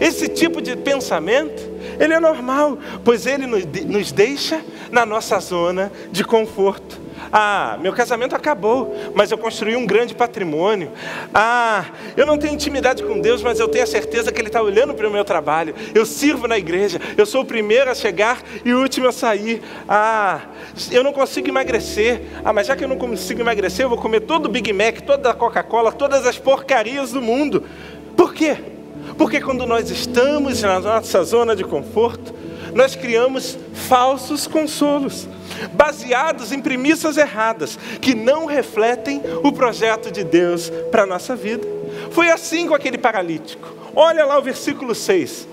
Esse 0.00 0.28
tipo 0.28 0.62
de 0.62 0.76
pensamento, 0.76 1.62
ele 2.00 2.14
é 2.14 2.20
normal, 2.20 2.78
pois 3.04 3.26
ele 3.26 3.46
nos 3.46 4.12
deixa 4.12 4.62
na 4.90 5.04
nossa 5.04 5.38
zona 5.38 5.92
de 6.10 6.24
conforto. 6.24 7.03
Ah, 7.36 7.76
meu 7.80 7.92
casamento 7.92 8.36
acabou, 8.36 8.94
mas 9.12 9.32
eu 9.32 9.36
construí 9.36 9.74
um 9.74 9.84
grande 9.84 10.14
patrimônio. 10.14 10.92
Ah, 11.34 11.84
eu 12.16 12.24
não 12.24 12.38
tenho 12.38 12.54
intimidade 12.54 13.02
com 13.02 13.18
Deus, 13.18 13.42
mas 13.42 13.58
eu 13.58 13.66
tenho 13.66 13.82
a 13.82 13.88
certeza 13.88 14.30
que 14.30 14.40
Ele 14.40 14.46
está 14.46 14.62
olhando 14.62 14.94
para 14.94 15.08
o 15.08 15.10
meu 15.10 15.24
trabalho. 15.24 15.74
Eu 15.92 16.06
sirvo 16.06 16.46
na 16.46 16.56
igreja, 16.56 17.00
eu 17.16 17.26
sou 17.26 17.42
o 17.42 17.44
primeiro 17.44 17.90
a 17.90 17.94
chegar 17.94 18.40
e 18.64 18.72
o 18.72 18.80
último 18.80 19.08
a 19.08 19.12
sair. 19.12 19.60
Ah, 19.88 20.42
eu 20.92 21.02
não 21.02 21.12
consigo 21.12 21.48
emagrecer. 21.48 22.22
Ah, 22.44 22.52
mas 22.52 22.68
já 22.68 22.76
que 22.76 22.84
eu 22.84 22.88
não 22.88 22.96
consigo 22.96 23.40
emagrecer, 23.40 23.84
eu 23.84 23.88
vou 23.88 23.98
comer 23.98 24.20
todo 24.20 24.46
o 24.46 24.48
Big 24.48 24.72
Mac, 24.72 25.00
toda 25.00 25.28
a 25.30 25.34
Coca-Cola, 25.34 25.90
todas 25.90 26.28
as 26.28 26.38
porcarias 26.38 27.10
do 27.10 27.20
mundo. 27.20 27.64
Por 28.16 28.32
quê? 28.32 28.56
Porque 29.18 29.40
quando 29.40 29.66
nós 29.66 29.90
estamos 29.90 30.62
na 30.62 30.78
nossa 30.78 31.24
zona 31.24 31.56
de 31.56 31.64
conforto, 31.64 32.32
nós 32.74 32.96
criamos 32.96 33.56
falsos 33.72 34.46
consolos 34.46 35.28
baseados 35.72 36.52
em 36.52 36.60
premissas 36.60 37.16
erradas, 37.16 37.78
que 38.00 38.14
não 38.14 38.46
refletem 38.46 39.22
o 39.42 39.52
projeto 39.52 40.10
de 40.10 40.24
Deus 40.24 40.70
para 40.90 41.04
a 41.04 41.06
nossa 41.06 41.36
vida. 41.36 41.66
Foi 42.10 42.30
assim 42.30 42.66
com 42.66 42.74
aquele 42.74 42.98
paralítico. 42.98 43.72
Olha 43.94 44.24
lá 44.24 44.38
o 44.38 44.42
versículo 44.42 44.94
6. 44.94 45.48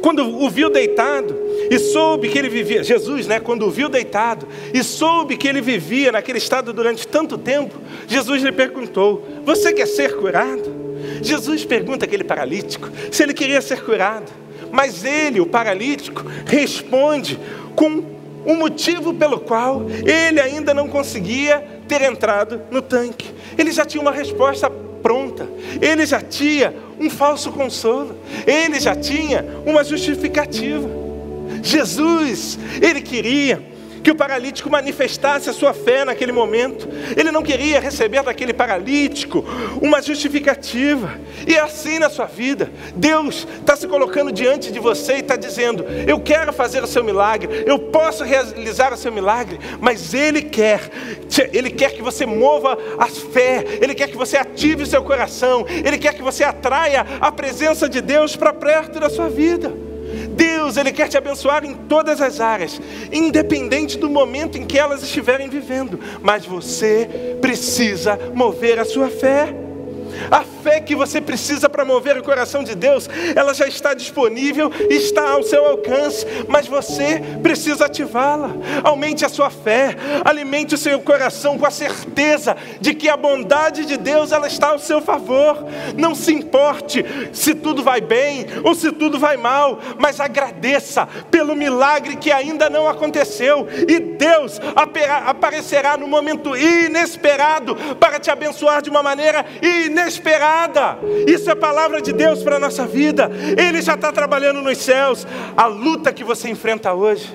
Quando 0.00 0.42
o 0.42 0.48
viu 0.48 0.70
deitado 0.70 1.36
e 1.70 1.78
soube 1.78 2.28
que 2.28 2.38
ele 2.38 2.48
vivia, 2.48 2.84
Jesus, 2.84 3.26
né, 3.26 3.40
quando 3.40 3.66
o 3.66 3.70
viu 3.70 3.88
deitado 3.88 4.46
e 4.72 4.82
soube 4.82 5.36
que 5.36 5.48
ele 5.48 5.60
vivia 5.60 6.12
naquele 6.12 6.38
estado 6.38 6.72
durante 6.72 7.06
tanto 7.06 7.36
tempo, 7.36 7.74
Jesus 8.06 8.42
lhe 8.42 8.52
perguntou: 8.52 9.26
Você 9.44 9.72
quer 9.72 9.86
ser 9.86 10.16
curado? 10.16 10.88
Jesus 11.22 11.64
pergunta 11.64 12.04
aquele 12.04 12.24
paralítico 12.24 12.88
se 13.10 13.22
ele 13.22 13.34
queria 13.34 13.60
ser 13.60 13.82
curado, 13.82 14.30
mas 14.72 15.04
ele, 15.04 15.40
o 15.40 15.46
paralítico, 15.46 16.24
responde 16.46 17.38
com 17.74 18.02
o 18.44 18.54
motivo 18.54 19.12
pelo 19.14 19.40
qual 19.40 19.86
ele 19.88 20.40
ainda 20.40 20.72
não 20.72 20.88
conseguia 20.88 21.62
ter 21.86 22.02
entrado 22.02 22.62
no 22.70 22.80
tanque. 22.80 23.30
Ele 23.56 23.72
já 23.72 23.84
tinha 23.84 24.00
uma 24.00 24.12
resposta 24.12 24.70
pronta, 24.70 25.48
ele 25.80 26.04
já 26.06 26.20
tinha 26.20 26.74
um 26.98 27.08
falso 27.08 27.52
consolo, 27.52 28.16
ele 28.46 28.80
já 28.80 28.94
tinha 28.94 29.44
uma 29.64 29.84
justificativa. 29.84 30.88
Jesus, 31.62 32.58
ele 32.80 33.00
queria 33.00 33.62
que 34.02 34.10
o 34.10 34.14
paralítico 34.14 34.70
manifestasse 34.70 35.48
a 35.48 35.52
sua 35.52 35.72
fé 35.72 36.04
naquele 36.04 36.32
momento. 36.32 36.88
Ele 37.16 37.30
não 37.30 37.42
queria 37.42 37.80
receber 37.80 38.22
daquele 38.22 38.52
paralítico 38.52 39.44
uma 39.80 40.00
justificativa. 40.02 41.18
E 41.46 41.54
é 41.54 41.60
assim 41.60 41.98
na 41.98 42.08
sua 42.08 42.26
vida. 42.26 42.70
Deus 42.94 43.46
está 43.60 43.76
se 43.76 43.86
colocando 43.86 44.32
diante 44.32 44.72
de 44.72 44.78
você 44.78 45.16
e 45.16 45.20
está 45.20 45.36
dizendo: 45.36 45.84
Eu 46.06 46.20
quero 46.20 46.52
fazer 46.52 46.82
o 46.82 46.86
seu 46.86 47.02
milagre, 47.04 47.64
eu 47.66 47.78
posso 47.78 48.24
realizar 48.24 48.92
o 48.92 48.96
seu 48.96 49.12
milagre, 49.12 49.58
mas 49.80 50.14
Ele 50.14 50.42
quer, 50.42 50.90
Ele 51.52 51.70
quer 51.70 51.92
que 51.92 52.02
você 52.02 52.26
mova 52.26 52.78
a 52.98 53.06
fé, 53.06 53.64
Ele 53.80 53.94
quer 53.94 54.08
que 54.08 54.16
você 54.16 54.36
ative 54.36 54.82
o 54.82 54.86
seu 54.86 55.02
coração, 55.02 55.64
Ele 55.68 55.98
quer 55.98 56.14
que 56.14 56.22
você 56.22 56.44
atraia 56.44 57.06
a 57.20 57.30
presença 57.30 57.88
de 57.88 58.00
Deus 58.00 58.36
para 58.36 58.52
perto 58.52 59.00
da 59.00 59.08
sua 59.08 59.28
vida. 59.28 59.87
Deus, 60.38 60.76
Ele 60.76 60.92
quer 60.92 61.08
te 61.08 61.18
abençoar 61.18 61.64
em 61.64 61.74
todas 61.74 62.20
as 62.20 62.40
áreas, 62.40 62.80
independente 63.12 63.98
do 63.98 64.08
momento 64.08 64.56
em 64.56 64.64
que 64.64 64.78
elas 64.78 65.02
estiverem 65.02 65.48
vivendo, 65.48 65.98
mas 66.22 66.46
você 66.46 67.36
precisa 67.40 68.16
mover 68.32 68.78
a 68.78 68.84
sua 68.84 69.08
fé. 69.08 69.52
A 70.30 70.42
fé 70.68 70.80
que 70.80 70.94
você 70.94 71.18
precisa 71.18 71.66
para 71.66 71.82
mover 71.82 72.18
o 72.18 72.22
coração 72.22 72.62
de 72.62 72.74
Deus, 72.74 73.08
ela 73.34 73.54
já 73.54 73.66
está 73.66 73.94
disponível, 73.94 74.70
está 74.90 75.30
ao 75.30 75.42
seu 75.42 75.64
alcance, 75.64 76.26
mas 76.46 76.66
você 76.66 77.22
precisa 77.42 77.86
ativá-la. 77.86 78.50
Aumente 78.84 79.24
a 79.24 79.30
sua 79.30 79.48
fé, 79.48 79.96
alimente 80.22 80.74
o 80.74 80.78
seu 80.78 81.00
coração 81.00 81.56
com 81.56 81.64
a 81.64 81.70
certeza 81.70 82.54
de 82.82 82.92
que 82.92 83.08
a 83.08 83.16
bondade 83.16 83.86
de 83.86 83.96
Deus 83.96 84.30
ela 84.30 84.46
está 84.46 84.68
ao 84.68 84.78
seu 84.78 85.00
favor. 85.00 85.64
Não 85.96 86.14
se 86.14 86.34
importe 86.34 87.02
se 87.32 87.54
tudo 87.54 87.82
vai 87.82 88.02
bem 88.02 88.46
ou 88.62 88.74
se 88.74 88.92
tudo 88.92 89.18
vai 89.18 89.38
mal, 89.38 89.78
mas 89.98 90.20
agradeça 90.20 91.08
pelo 91.30 91.56
milagre 91.56 92.16
que 92.16 92.30
ainda 92.30 92.68
não 92.68 92.86
aconteceu 92.86 93.66
e 93.88 93.98
Deus 93.98 94.60
aparecerá 95.24 95.96
no 95.96 96.06
momento 96.06 96.54
inesperado 96.54 97.74
para 97.98 98.20
te 98.20 98.30
abençoar 98.30 98.82
de 98.82 98.90
uma 98.90 99.02
maneira 99.02 99.46
inesperada 99.62 100.57
inesperada. 100.58 100.98
Isso 101.26 101.50
é 101.50 101.54
palavra 101.54 102.00
de 102.00 102.12
Deus 102.12 102.42
para 102.42 102.56
a 102.56 102.58
nossa 102.58 102.86
vida. 102.86 103.30
Ele 103.56 103.80
já 103.80 103.94
está 103.94 104.10
trabalhando 104.10 104.60
nos 104.60 104.78
céus. 104.78 105.26
A 105.56 105.66
luta 105.66 106.12
que 106.12 106.24
você 106.24 106.48
enfrenta 106.48 106.92
hoje 106.92 107.32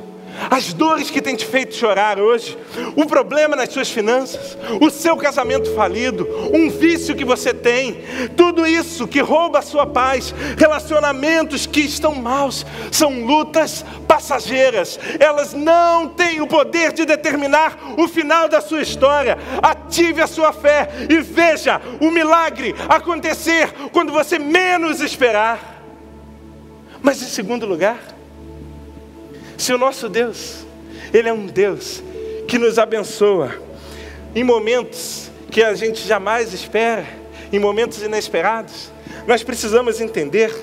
as 0.49 0.73
dores 0.73 1.09
que 1.09 1.21
têm 1.21 1.35
te 1.35 1.45
feito 1.45 1.75
chorar 1.75 2.19
hoje, 2.19 2.57
o 2.95 3.05
problema 3.05 3.55
nas 3.55 3.69
suas 3.69 3.89
finanças, 3.89 4.57
o 4.81 4.89
seu 4.89 5.15
casamento 5.17 5.73
falido, 5.73 6.27
um 6.53 6.69
vício 6.69 7.15
que 7.15 7.25
você 7.25 7.53
tem, 7.53 8.03
tudo 8.35 8.65
isso 8.65 9.07
que 9.07 9.19
rouba 9.19 9.59
a 9.59 9.63
sua 9.63 9.85
paz, 9.85 10.33
relacionamentos 10.57 11.65
que 11.65 11.81
estão 11.81 12.15
maus, 12.15 12.65
são 12.91 13.25
lutas 13.25 13.85
passageiras, 14.07 14.99
elas 15.19 15.53
não 15.53 16.09
têm 16.09 16.41
o 16.41 16.47
poder 16.47 16.91
de 16.93 17.05
determinar 17.05 17.77
o 17.97 18.07
final 18.07 18.47
da 18.47 18.61
sua 18.61 18.81
história. 18.81 19.37
Ative 19.61 20.21
a 20.21 20.27
sua 20.27 20.53
fé 20.53 20.89
e 21.09 21.19
veja 21.19 21.81
o 21.99 22.11
milagre 22.11 22.75
acontecer 22.87 23.71
quando 23.91 24.11
você 24.11 24.37
menos 24.37 25.01
esperar. 25.01 25.81
Mas 27.01 27.21
em 27.21 27.25
segundo 27.25 27.65
lugar, 27.65 27.97
se 29.63 29.71
o 29.71 29.77
nosso 29.77 30.09
Deus, 30.09 30.65
Ele 31.13 31.29
é 31.29 31.31
um 31.31 31.45
Deus 31.45 32.03
que 32.49 32.59
nos 32.59 32.77
abençoa 32.77 33.55
em 34.35 34.43
momentos 34.43 35.31
que 35.49 35.63
a 35.63 35.73
gente 35.73 36.05
jamais 36.05 36.51
espera, 36.51 37.05
em 37.49 37.59
momentos 37.59 38.03
inesperados, 38.03 38.91
nós 39.25 39.41
precisamos 39.41 40.01
entender 40.01 40.53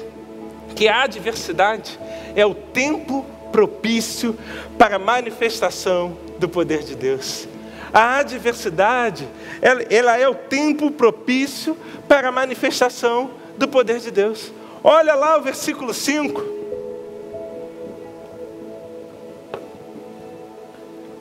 que 0.76 0.86
a 0.86 1.04
adversidade 1.04 1.98
é 2.36 2.44
o 2.44 2.54
tempo 2.54 3.24
propício 3.50 4.36
para 4.76 4.96
a 4.96 4.98
manifestação 4.98 6.18
do 6.38 6.46
poder 6.46 6.82
de 6.82 6.94
Deus. 6.94 7.48
A 7.94 8.18
adversidade, 8.18 9.26
ela, 9.62 9.82
ela, 9.88 10.18
é 10.18 10.28
o 10.28 10.34
tempo 10.34 10.90
propício 10.90 11.74
para 12.06 12.28
a 12.28 12.32
manifestação 12.32 13.30
do 13.56 13.66
poder 13.66 13.98
de 13.98 14.10
Deus. 14.10 14.52
Olha 14.84 15.14
lá 15.14 15.38
o 15.38 15.42
versículo 15.42 15.94
5. 15.94 16.59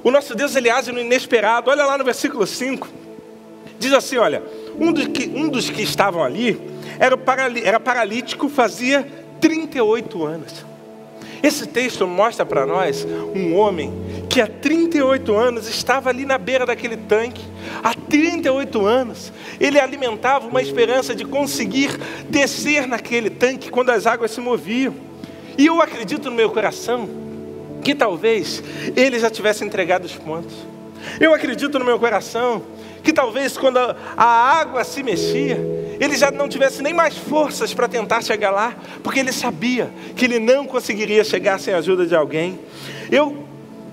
O 0.03 0.11
nosso 0.11 0.33
Deus 0.35 0.55
ele 0.55 0.69
age 0.69 0.91
no 0.91 0.99
inesperado. 0.99 1.69
Olha 1.69 1.85
lá 1.85 1.97
no 1.97 2.03
versículo 2.03 2.45
5. 2.45 2.87
Diz 3.77 3.93
assim: 3.93 4.17
olha, 4.17 4.43
um 4.79 4.91
dos 4.91 5.07
que, 5.07 5.27
um 5.29 5.47
dos 5.49 5.69
que 5.69 5.81
estavam 5.81 6.23
ali 6.23 6.59
era, 6.99 7.17
era 7.63 7.79
paralítico, 7.79 8.49
fazia 8.49 9.07
38 9.39 10.25
anos. 10.25 10.65
Esse 11.41 11.65
texto 11.65 12.05
mostra 12.05 12.45
para 12.45 12.65
nós 12.65 13.07
um 13.33 13.55
homem 13.55 13.93
que 14.29 14.41
há 14.41 14.47
38 14.47 15.33
anos 15.33 15.69
estava 15.69 16.09
ali 16.09 16.25
na 16.25 16.37
beira 16.37 16.65
daquele 16.65 16.97
tanque. 16.97 17.41
Há 17.81 17.93
38 17.93 18.85
anos 18.85 19.31
ele 19.59 19.79
alimentava 19.79 20.47
uma 20.47 20.61
esperança 20.61 21.15
de 21.15 21.23
conseguir 21.23 21.97
descer 22.29 22.87
naquele 22.87 23.29
tanque 23.29 23.69
quando 23.69 23.89
as 23.89 24.05
águas 24.05 24.31
se 24.31 24.41
moviam. 24.41 24.93
E 25.57 25.65
eu 25.65 25.81
acredito 25.81 26.29
no 26.29 26.35
meu 26.35 26.49
coração 26.49 27.28
que 27.83 27.95
talvez 27.95 28.63
ele 28.95 29.19
já 29.19 29.29
tivesse 29.29 29.63
entregado 29.63 30.05
os 30.05 30.15
pontos. 30.15 30.55
Eu 31.19 31.33
acredito 31.33 31.79
no 31.79 31.86
meu 31.86 32.00
coração 32.00 32.62
que 33.03 33.13
talvez 33.13 33.57
quando 33.57 33.77
a 33.77 34.25
água 34.25 34.83
se 34.83 35.01
mexia, 35.01 35.57
ele 36.00 36.15
já 36.15 36.31
não 36.31 36.48
tivesse 36.48 36.81
nem 36.81 36.93
mais 36.93 37.17
forças 37.17 37.74
para 37.74 37.88
tentar 37.88 38.21
chegar 38.21 38.51
lá, 38.51 38.75
porque 39.03 39.19
ele 39.19 39.31
sabia 39.31 39.89
que 40.15 40.25
ele 40.25 40.39
não 40.39 40.65
conseguiria 40.65 41.24
chegar 41.24 41.59
sem 41.59 41.74
a 41.74 41.77
ajuda 41.77 42.05
de 42.05 42.15
alguém. 42.15 42.59
Eu 43.12 43.45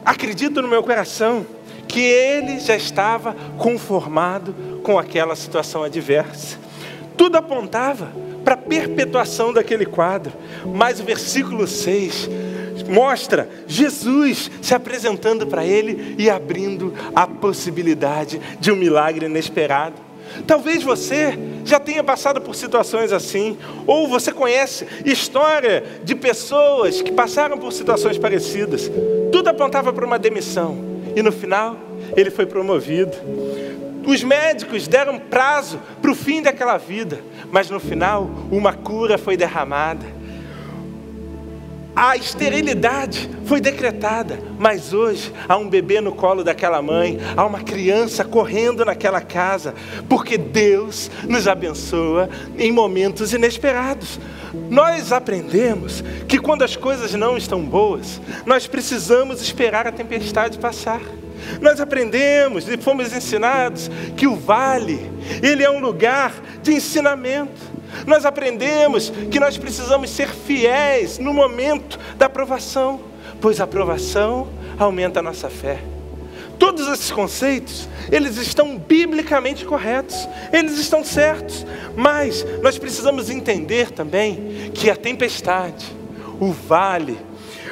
acredito 0.05 0.61
no 0.61 0.69
meu 0.69 0.83
coração 0.83 1.47
que 1.89 2.01
ele 2.01 2.59
já 2.59 2.77
estava 2.77 3.35
conformado 3.57 4.55
com 4.83 4.99
aquela 4.99 5.37
situação 5.37 5.83
adversa. 5.83 6.59
Tudo 7.17 7.37
apontava 7.37 8.13
para 8.45 8.55
a 8.55 8.59
perpetuação 8.59 9.53
daquele 9.53 9.87
quadro, 9.87 10.33
mas 10.65 11.01
o 11.01 11.05
versículo 11.05 11.67
6 11.67 12.29
mostra 12.89 13.49
Jesus 13.67 14.51
se 14.61 14.75
apresentando 14.75 15.47
para 15.47 15.65
ele 15.65 16.15
e 16.19 16.31
abrindo 16.31 16.93
a 17.15 17.27
possibilidade 17.27 18.41
de 18.61 18.71
um 18.71 18.77
milagre 18.77 19.27
inesperado. 19.27 20.07
Talvez 20.47 20.83
você 20.83 21.39
já 21.65 21.79
tenha 21.79 22.03
passado 22.03 22.41
por 22.41 22.55
situações 22.55 23.13
assim, 23.13 23.57
ou 23.87 24.09
você 24.09 24.33
conhece 24.33 24.87
história 25.05 25.85
de 26.05 26.15
pessoas 26.15 27.01
que 27.01 27.13
passaram 27.13 27.57
por 27.57 27.73
situações 27.73 28.19
parecidas. 28.19 28.91
Tudo 29.33 29.49
apontava 29.49 29.93
para 29.93 30.05
uma 30.05 30.19
demissão, 30.19 30.79
e 31.15 31.23
no 31.23 31.33
final 31.33 31.77
ele 32.17 32.31
foi 32.31 32.45
promovido. 32.45 33.17
Os 34.07 34.23
médicos 34.23 34.87
deram 34.87 35.19
prazo 35.19 35.81
para 36.01 36.11
o 36.11 36.15
fim 36.15 36.41
daquela 36.41 36.77
vida, 36.77 37.21
mas 37.51 37.71
no 37.71 37.81
final 37.81 38.31
uma 38.51 38.73
cura 38.73 39.19
foi 39.19 39.37
derramada 39.37 40.16
a 41.97 42.15
esterilidade 42.15 43.31
foi 43.47 43.59
decretada, 43.59 44.39
mas 44.59 44.93
hoje 44.93 45.33
há 45.49 45.57
um 45.57 45.67
bebê 45.67 45.99
no 45.99 46.13
colo 46.13 46.45
daquela 46.45 46.83
mãe, 46.83 47.19
há 47.35 47.47
uma 47.47 47.63
criança 47.63 48.23
correndo 48.23 48.85
naquela 48.85 49.23
casa, 49.23 49.75
porque 50.07 50.37
Deus 50.37 51.11
nos 51.27 51.49
abençoa 51.49 52.29
em 52.59 52.71
momentos 52.71 53.33
inesperados. 53.33 54.21
Nós 54.69 55.11
aprendemos 55.11 56.05
que 56.29 56.39
quando 56.39 56.65
as 56.65 56.77
coisas 56.77 57.15
não 57.15 57.35
estão 57.35 57.63
boas, 57.63 58.21
nós 58.45 58.67
precisamos 58.67 59.41
esperar 59.41 59.87
a 59.87 59.93
tempestade 59.93 60.59
passar. 60.59 61.01
Nós 61.63 61.81
aprendemos 61.81 62.69
e 62.69 62.77
fomos 62.77 63.15
ensinados 63.15 63.91
que 64.17 64.27
o 64.27 64.37
vale, 64.37 65.11
ele 65.43 65.63
é 65.63 65.71
um 65.71 65.81
lugar 65.81 66.35
de 66.63 66.75
ensinamento. 66.75 67.76
Nós 68.07 68.25
aprendemos 68.25 69.11
que 69.31 69.39
nós 69.39 69.57
precisamos 69.57 70.11
ser 70.11 70.29
fiéis 70.29 71.19
no 71.19 71.33
momento 71.33 71.99
da 72.17 72.27
aprovação, 72.27 73.01
pois 73.41 73.61
a 73.61 73.65
aprovação 73.65 74.49
aumenta 74.79 75.21
a 75.21 75.23
nossa 75.23 75.49
fé. 75.49 75.79
Todos 76.59 76.89
esses 76.89 77.11
conceitos, 77.11 77.87
eles 78.11 78.39
estão 78.39 78.79
biblicamente 78.79 79.65
corretos, 79.65 80.27
eles 80.53 80.79
estão 80.79 81.05
certos, 81.05 81.67
mas 81.95 82.47
nós 82.63 82.79
precisamos 82.79 83.29
entender 83.29 83.91
também 83.91 84.71
que 84.73 84.89
a 84.89 84.97
tempestade, 84.97 85.85
o 86.41 86.51
vale, 86.51 87.19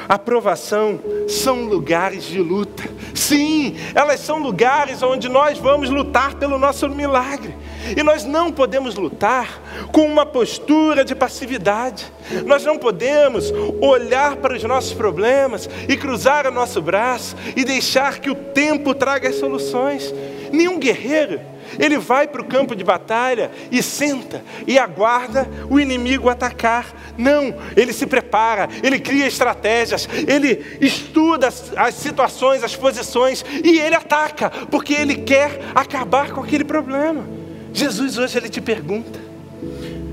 a 0.06 0.18
provação 0.18 1.00
são 1.26 1.64
lugares 1.64 2.24
de 2.24 2.38
luta. 2.40 2.84
Sim, 3.14 3.74
elas 3.94 4.20
são 4.20 4.38
lugares 4.38 5.02
onde 5.02 5.30
nós 5.30 5.58
vamos 5.58 5.88
lutar 5.88 6.34
pelo 6.34 6.58
nosso 6.58 6.88
milagre. 6.88 7.54
E 7.96 8.02
nós 8.02 8.24
não 8.24 8.50
podemos 8.50 8.94
lutar 8.94 9.60
com 9.92 10.06
uma 10.06 10.24
postura 10.24 11.04
de 11.04 11.14
passividade. 11.14 12.10
Nós 12.46 12.64
não 12.64 12.78
podemos 12.78 13.52
olhar 13.80 14.36
para 14.36 14.54
os 14.54 14.62
nossos 14.62 14.92
problemas 14.92 15.68
e 15.88 15.96
cruzar 15.96 16.46
o 16.46 16.50
nosso 16.50 16.80
braço 16.80 17.36
e 17.54 17.64
deixar 17.64 18.18
que 18.18 18.30
o 18.30 18.34
tempo 18.34 18.94
traga 18.94 19.28
as 19.28 19.36
soluções. 19.36 20.14
Nenhum 20.50 20.78
guerreiro 20.78 21.54
ele 21.78 21.98
vai 21.98 22.26
para 22.28 22.40
o 22.40 22.44
campo 22.44 22.74
de 22.74 22.84
batalha 22.84 23.50
e 23.70 23.82
senta 23.82 24.42
e 24.66 24.78
aguarda 24.78 25.48
o 25.68 25.80
inimigo 25.80 26.28
atacar. 26.28 26.94
Não, 27.16 27.54
ele 27.76 27.92
se 27.92 28.06
prepara, 28.06 28.68
ele 28.82 28.98
cria 28.98 29.26
estratégias, 29.26 30.08
ele 30.26 30.78
estuda 30.80 31.48
as 31.76 31.94
situações, 31.94 32.62
as 32.62 32.76
posições 32.76 33.44
e 33.62 33.78
ele 33.78 33.94
ataca, 33.94 34.50
porque 34.70 34.94
ele 34.94 35.16
quer 35.16 35.60
acabar 35.74 36.30
com 36.32 36.40
aquele 36.40 36.64
problema. 36.64 37.43
Jesus 37.74 38.16
hoje 38.16 38.38
ele 38.38 38.48
te 38.48 38.60
pergunta: 38.60 39.18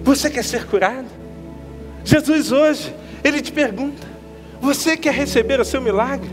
Você 0.04 0.30
quer 0.30 0.44
ser 0.44 0.66
curado? 0.66 1.08
Jesus 2.04 2.52
hoje 2.52 2.94
ele 3.24 3.40
te 3.40 3.52
pergunta: 3.52 4.06
Você 4.60 4.98
quer 4.98 5.14
receber 5.14 5.60
o 5.60 5.66
seu 5.66 5.80
milagre? 5.80 6.30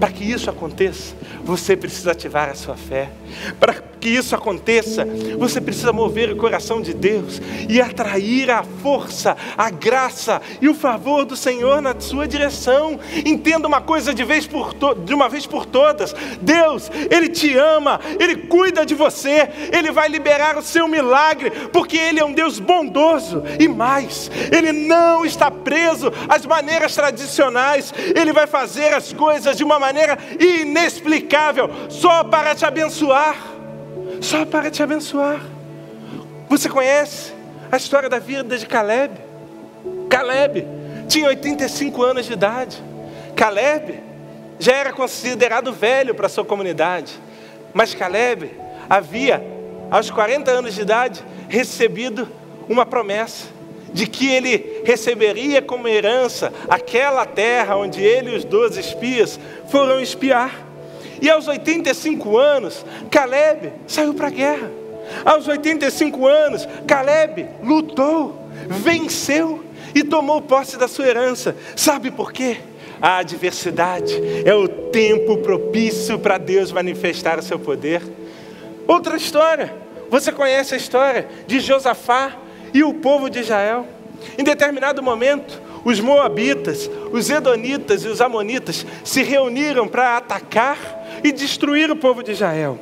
Para 0.00 0.10
que 0.10 0.24
isso 0.24 0.50
aconteça, 0.50 1.14
você 1.42 1.74
precisa 1.74 2.10
ativar 2.10 2.50
a 2.50 2.54
sua 2.54 2.76
fé. 2.76 3.08
Para 3.58 3.74
que 4.00 4.08
isso 4.08 4.34
aconteça, 4.34 5.06
você 5.38 5.60
precisa 5.60 5.92
mover 5.92 6.30
o 6.30 6.36
coração 6.36 6.80
de 6.80 6.94
Deus 6.94 7.40
e 7.68 7.80
atrair 7.80 8.50
a 8.50 8.62
força, 8.62 9.36
a 9.56 9.70
graça 9.70 10.40
e 10.60 10.68
o 10.68 10.74
favor 10.74 11.24
do 11.24 11.36
Senhor 11.36 11.80
na 11.80 11.98
sua 11.98 12.26
direção. 12.26 12.98
Entenda 13.24 13.66
uma 13.66 13.80
coisa 13.80 14.14
de, 14.14 14.24
vez 14.24 14.46
por 14.46 14.74
de 15.04 15.14
uma 15.14 15.28
vez 15.28 15.46
por 15.46 15.66
todas: 15.66 16.14
Deus, 16.40 16.90
Ele 17.10 17.28
te 17.28 17.56
ama, 17.56 18.00
Ele 18.18 18.36
cuida 18.36 18.84
de 18.84 18.94
você, 18.94 19.48
Ele 19.72 19.90
vai 19.90 20.08
liberar 20.08 20.56
o 20.56 20.62
seu 20.62 20.86
milagre, 20.86 21.50
porque 21.72 21.96
Ele 21.96 22.20
é 22.20 22.24
um 22.24 22.32
Deus 22.32 22.58
bondoso. 22.58 23.42
E 23.58 23.68
mais, 23.68 24.30
Ele 24.52 24.72
não 24.72 25.24
está 25.24 25.50
preso 25.50 26.12
às 26.28 26.44
maneiras 26.44 26.94
tradicionais, 26.94 27.92
Ele 28.14 28.32
vai 28.32 28.46
fazer 28.46 28.92
as 28.94 29.12
coisas 29.12 29.56
de 29.56 29.64
uma 29.64 29.78
maneira 29.78 30.18
inexplicável, 30.38 31.70
só 31.88 32.22
para 32.24 32.54
te 32.54 32.64
abençoar 32.64 33.55
só 34.20 34.44
para 34.44 34.70
te 34.70 34.82
abençoar. 34.82 35.40
Você 36.48 36.68
conhece 36.68 37.32
a 37.70 37.76
história 37.76 38.08
da 38.08 38.18
vida 38.18 38.56
de 38.56 38.66
Caleb? 38.66 39.14
Caleb 40.08 40.66
tinha 41.08 41.28
85 41.28 42.02
anos 42.02 42.26
de 42.26 42.32
idade. 42.32 42.82
Caleb 43.34 44.00
já 44.58 44.72
era 44.72 44.92
considerado 44.92 45.72
velho 45.72 46.14
para 46.14 46.28
sua 46.28 46.44
comunidade. 46.44 47.12
Mas 47.74 47.94
Caleb 47.94 48.50
havia, 48.88 49.42
aos 49.90 50.10
40 50.10 50.50
anos 50.50 50.74
de 50.74 50.80
idade, 50.80 51.24
recebido 51.48 52.28
uma 52.68 52.86
promessa 52.86 53.46
de 53.92 54.06
que 54.06 54.28
ele 54.28 54.82
receberia 54.84 55.62
como 55.62 55.88
herança 55.88 56.52
aquela 56.68 57.24
terra 57.24 57.76
onde 57.76 58.02
ele 58.02 58.32
e 58.32 58.36
os 58.36 58.44
doze 58.44 58.80
espias 58.80 59.38
foram 59.70 60.00
espiar. 60.00 60.65
E 61.20 61.30
aos 61.30 61.48
85 61.48 62.36
anos, 62.36 62.84
Caleb 63.10 63.72
saiu 63.86 64.14
para 64.14 64.28
a 64.28 64.30
guerra. 64.30 64.70
Aos 65.24 65.46
85 65.46 66.26
anos, 66.26 66.68
Caleb 66.86 67.46
lutou, 67.62 68.48
venceu 68.68 69.64
e 69.94 70.02
tomou 70.02 70.42
posse 70.42 70.76
da 70.76 70.88
sua 70.88 71.06
herança. 71.06 71.56
Sabe 71.74 72.10
por 72.10 72.32
quê? 72.32 72.58
A 73.00 73.18
adversidade 73.18 74.14
é 74.44 74.54
o 74.54 74.68
tempo 74.68 75.38
propício 75.38 76.18
para 76.18 76.38
Deus 76.38 76.72
manifestar 76.72 77.38
o 77.38 77.42
seu 77.42 77.58
poder. 77.58 78.02
Outra 78.86 79.16
história, 79.16 79.74
você 80.10 80.32
conhece 80.32 80.74
a 80.74 80.76
história 80.76 81.28
de 81.46 81.60
Josafá 81.60 82.36
e 82.72 82.82
o 82.82 82.94
povo 82.94 83.28
de 83.28 83.40
Israel. 83.40 83.86
Em 84.38 84.44
determinado 84.44 85.02
momento, 85.02 85.60
os 85.84 86.00
moabitas, 86.00 86.90
os 87.12 87.28
edonitas 87.30 88.04
e 88.04 88.08
os 88.08 88.20
amonitas 88.20 88.86
se 89.04 89.22
reuniram 89.22 89.86
para 89.86 90.16
atacar 90.16 90.95
e 91.22 91.32
destruir 91.32 91.90
o 91.90 91.96
povo 91.96 92.22
de 92.22 92.32
Israel. 92.32 92.78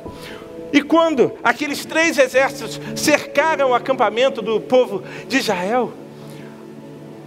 E 0.71 0.81
quando 0.81 1.31
aqueles 1.43 1.85
três 1.85 2.17
exércitos 2.17 2.79
cercaram 2.95 3.69
o 3.69 3.73
acampamento 3.73 4.41
do 4.41 4.59
povo 4.59 5.03
de 5.27 5.37
Israel, 5.37 5.93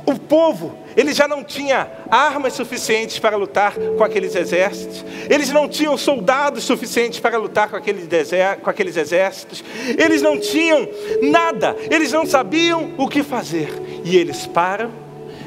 o 0.08 0.18
povo, 0.18 0.74
ele 0.96 1.12
já 1.12 1.28
não 1.28 1.44
tinha 1.44 1.86
armas 2.10 2.54
suficientes 2.54 3.18
para 3.18 3.36
lutar 3.36 3.74
com 3.74 4.02
aqueles 4.02 4.34
exércitos, 4.34 5.04
eles 5.28 5.50
não 5.50 5.68
tinham 5.68 5.98
soldados 5.98 6.64
suficientes 6.64 7.20
para 7.20 7.36
lutar 7.36 7.68
com 7.68 7.76
com 7.76 8.70
aqueles 8.70 8.96
exércitos, 8.96 9.62
eles 9.98 10.22
não 10.22 10.40
tinham 10.40 10.88
nada, 11.22 11.76
eles 11.90 12.10
não 12.10 12.24
sabiam 12.24 12.94
o 12.96 13.06
que 13.06 13.22
fazer. 13.22 13.70
E 14.02 14.16
eles 14.16 14.46
param, 14.46 14.90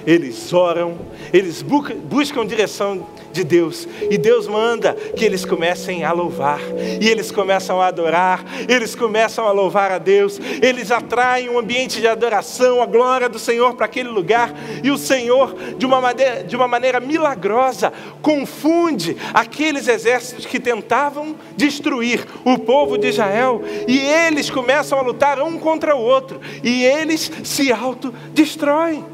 eles 0.06 0.52
oram, 0.54 0.98
eles 1.34 1.62
buscam 1.62 2.46
direção 2.46 3.08
de 3.32 3.44
Deus. 3.44 3.88
E 4.10 4.18
Deus 4.18 4.48
manda 4.48 4.94
que 4.94 5.24
eles 5.24 5.46
comecem 5.46 6.04
a 6.04 6.12
louvar. 6.12 6.60
E 7.00 7.08
eles 7.08 7.32
começam 7.32 7.82
a 7.82 7.88
adorar, 7.88 8.44
eles 8.68 8.96
começam 8.96 9.48
a 9.48 9.52
louvar 9.52 9.92
a 9.92 9.98
Deus. 9.98 10.40
Eles 10.62 10.92
atraem 10.92 11.50
um 11.50 11.58
ambiente 11.58 12.00
de 12.00 12.08
adoração, 12.08 12.82
a 12.82 12.86
glória 12.86 13.30
do 13.30 13.40
Senhor 13.40 13.74
para 13.76 13.86
aquele 13.86 14.10
lugar. 14.10 14.54
E 14.84 14.92
o 14.92 14.98
Senhor, 14.98 15.56
de 15.78 15.86
uma 15.86 16.02
maneira, 16.02 16.44
de 16.44 16.56
uma 16.56 16.68
maneira 16.68 17.00
milagrosa, 17.00 17.92
confunde 18.22 19.18
aqueles 19.34 19.88
exércitos 19.88 20.46
que 20.46 20.60
tentavam 20.60 21.36
destruir 21.56 22.26
o 22.44 22.60
povo 22.60 22.98
de 22.98 23.08
Israel. 23.08 23.62
E 23.88 24.00
eles 24.00 24.50
começam 24.50 25.00
a 25.00 25.02
lutar 25.02 25.42
um 25.42 25.58
contra 25.58 25.96
o 25.96 26.02
outro. 26.02 26.40
E 26.64 26.84
eles 26.84 27.32
se 27.44 27.72
autodestroem. 27.72 29.06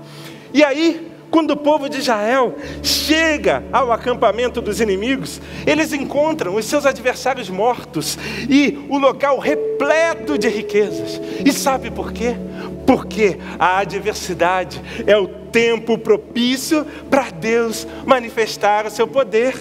E 0.54 0.64
aí, 0.64 1.12
quando 1.30 1.52
o 1.52 1.58
povo 1.58 1.90
de 1.90 1.98
Israel 1.98 2.56
chega 2.82 3.64
ao 3.72 3.92
acampamento 3.92 4.62
dos 4.62 4.80
inimigos, 4.80 5.42
eles 5.66 5.92
encontram 5.92 6.56
os 6.56 6.66
seus 6.66 6.86
adversários 6.86 7.50
mortos 7.50 8.18
e 8.50 8.86
o 8.90 8.98
local 8.98 9.38
repleto 9.38 10.38
de 10.38 10.48
riquezas. 10.48 11.22
E 11.46 11.52
sabe 11.52 11.92
por 11.92 12.14
quê? 12.14 12.36
Porque 12.86 13.38
a 13.60 13.80
adversidade 13.80 14.82
é 15.06 15.18
o 15.18 15.28
tempo 15.58 15.98
propício 15.98 16.86
para 17.10 17.32
Deus 17.32 17.88
manifestar 18.06 18.86
o 18.86 18.92
seu 18.92 19.08
poder. 19.08 19.56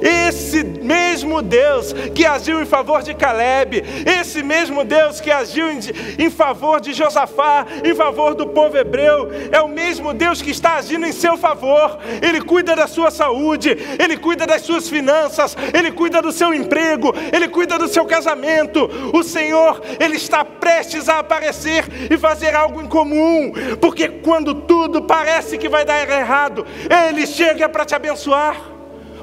Esse 0.00 0.62
mesmo 0.62 1.42
Deus 1.42 1.92
que 2.14 2.24
agiu 2.24 2.62
em 2.62 2.64
favor 2.64 3.02
de 3.02 3.14
Caleb, 3.14 3.82
esse 4.06 4.44
mesmo 4.44 4.84
Deus 4.84 5.20
que 5.20 5.28
agiu 5.28 5.68
em, 5.72 5.80
em 6.20 6.30
favor 6.30 6.80
de 6.80 6.92
Josafá, 6.92 7.66
em 7.84 7.92
favor 7.96 8.36
do 8.36 8.46
povo 8.46 8.76
hebreu, 8.76 9.28
é 9.50 9.60
o 9.60 9.66
mesmo 9.66 10.14
Deus 10.14 10.40
que 10.40 10.52
está 10.52 10.76
agindo 10.76 11.04
em 11.04 11.10
seu 11.10 11.36
favor. 11.36 11.98
Ele 12.22 12.40
cuida 12.40 12.76
da 12.76 12.86
sua 12.86 13.10
saúde, 13.10 13.76
ele 13.98 14.16
cuida 14.16 14.46
das 14.46 14.62
suas 14.62 14.88
finanças, 14.88 15.56
ele 15.74 15.90
cuida 15.90 16.22
do 16.22 16.30
seu 16.30 16.54
emprego, 16.54 17.12
ele 17.32 17.48
cuida 17.48 17.76
do 17.76 17.88
seu 17.88 18.04
casamento. 18.04 18.88
O 19.12 19.24
Senhor, 19.24 19.82
ele 19.98 20.14
está 20.14 20.44
prestes 20.44 21.08
a 21.08 21.18
aparecer 21.18 21.84
e 22.08 22.16
fazer 22.16 22.54
algo 22.54 22.80
em 22.80 22.86
comum, 22.86 23.52
porque 23.80 24.06
quando 24.08 24.54
tudo 24.54 25.02
parece 25.02 25.39
que 25.58 25.68
vai 25.68 25.84
dar 25.84 26.08
errado, 26.08 26.66
ele 27.08 27.26
chega 27.26 27.68
para 27.68 27.84
te 27.84 27.94
abençoar, 27.94 28.60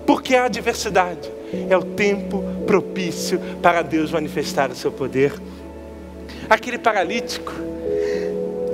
porque 0.05 0.35
a 0.35 0.45
adversidade 0.45 1.29
é 1.69 1.77
o 1.77 1.83
tempo 1.83 2.43
propício 2.65 3.39
para 3.61 3.81
Deus 3.81 4.11
manifestar 4.11 4.69
o 4.71 4.75
seu 4.75 4.91
poder. 4.91 5.33
Aquele 6.49 6.77
paralítico 6.77 7.53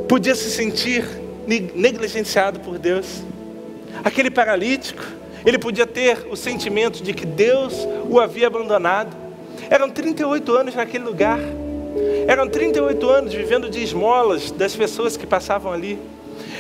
podia 0.07 0.35
se 0.35 0.49
sentir 0.51 1.03
negligenciado 1.47 2.59
por 2.59 2.77
Deus. 2.77 3.23
Aquele 4.03 4.29
paralítico, 4.29 5.03
ele 5.45 5.57
podia 5.57 5.85
ter 5.85 6.27
o 6.29 6.35
sentimento 6.35 7.03
de 7.03 7.13
que 7.13 7.25
Deus 7.25 7.87
o 8.09 8.19
havia 8.19 8.47
abandonado. 8.47 9.15
Eram 9.69 9.89
38 9.89 10.51
anos 10.55 10.75
naquele 10.75 11.03
lugar. 11.03 11.39
Eram 12.27 12.47
38 12.47 13.09
anos 13.09 13.33
vivendo 13.33 13.69
de 13.69 13.83
esmolas 13.83 14.51
das 14.51 14.75
pessoas 14.75 15.17
que 15.17 15.25
passavam 15.25 15.71
ali. 15.71 15.99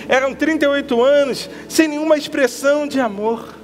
Eram 0.07 0.33
38 0.33 1.01
anos 1.01 1.49
sem 1.67 1.87
nenhuma 1.87 2.17
expressão 2.17 2.87
de 2.87 2.99
amor. 2.99 3.55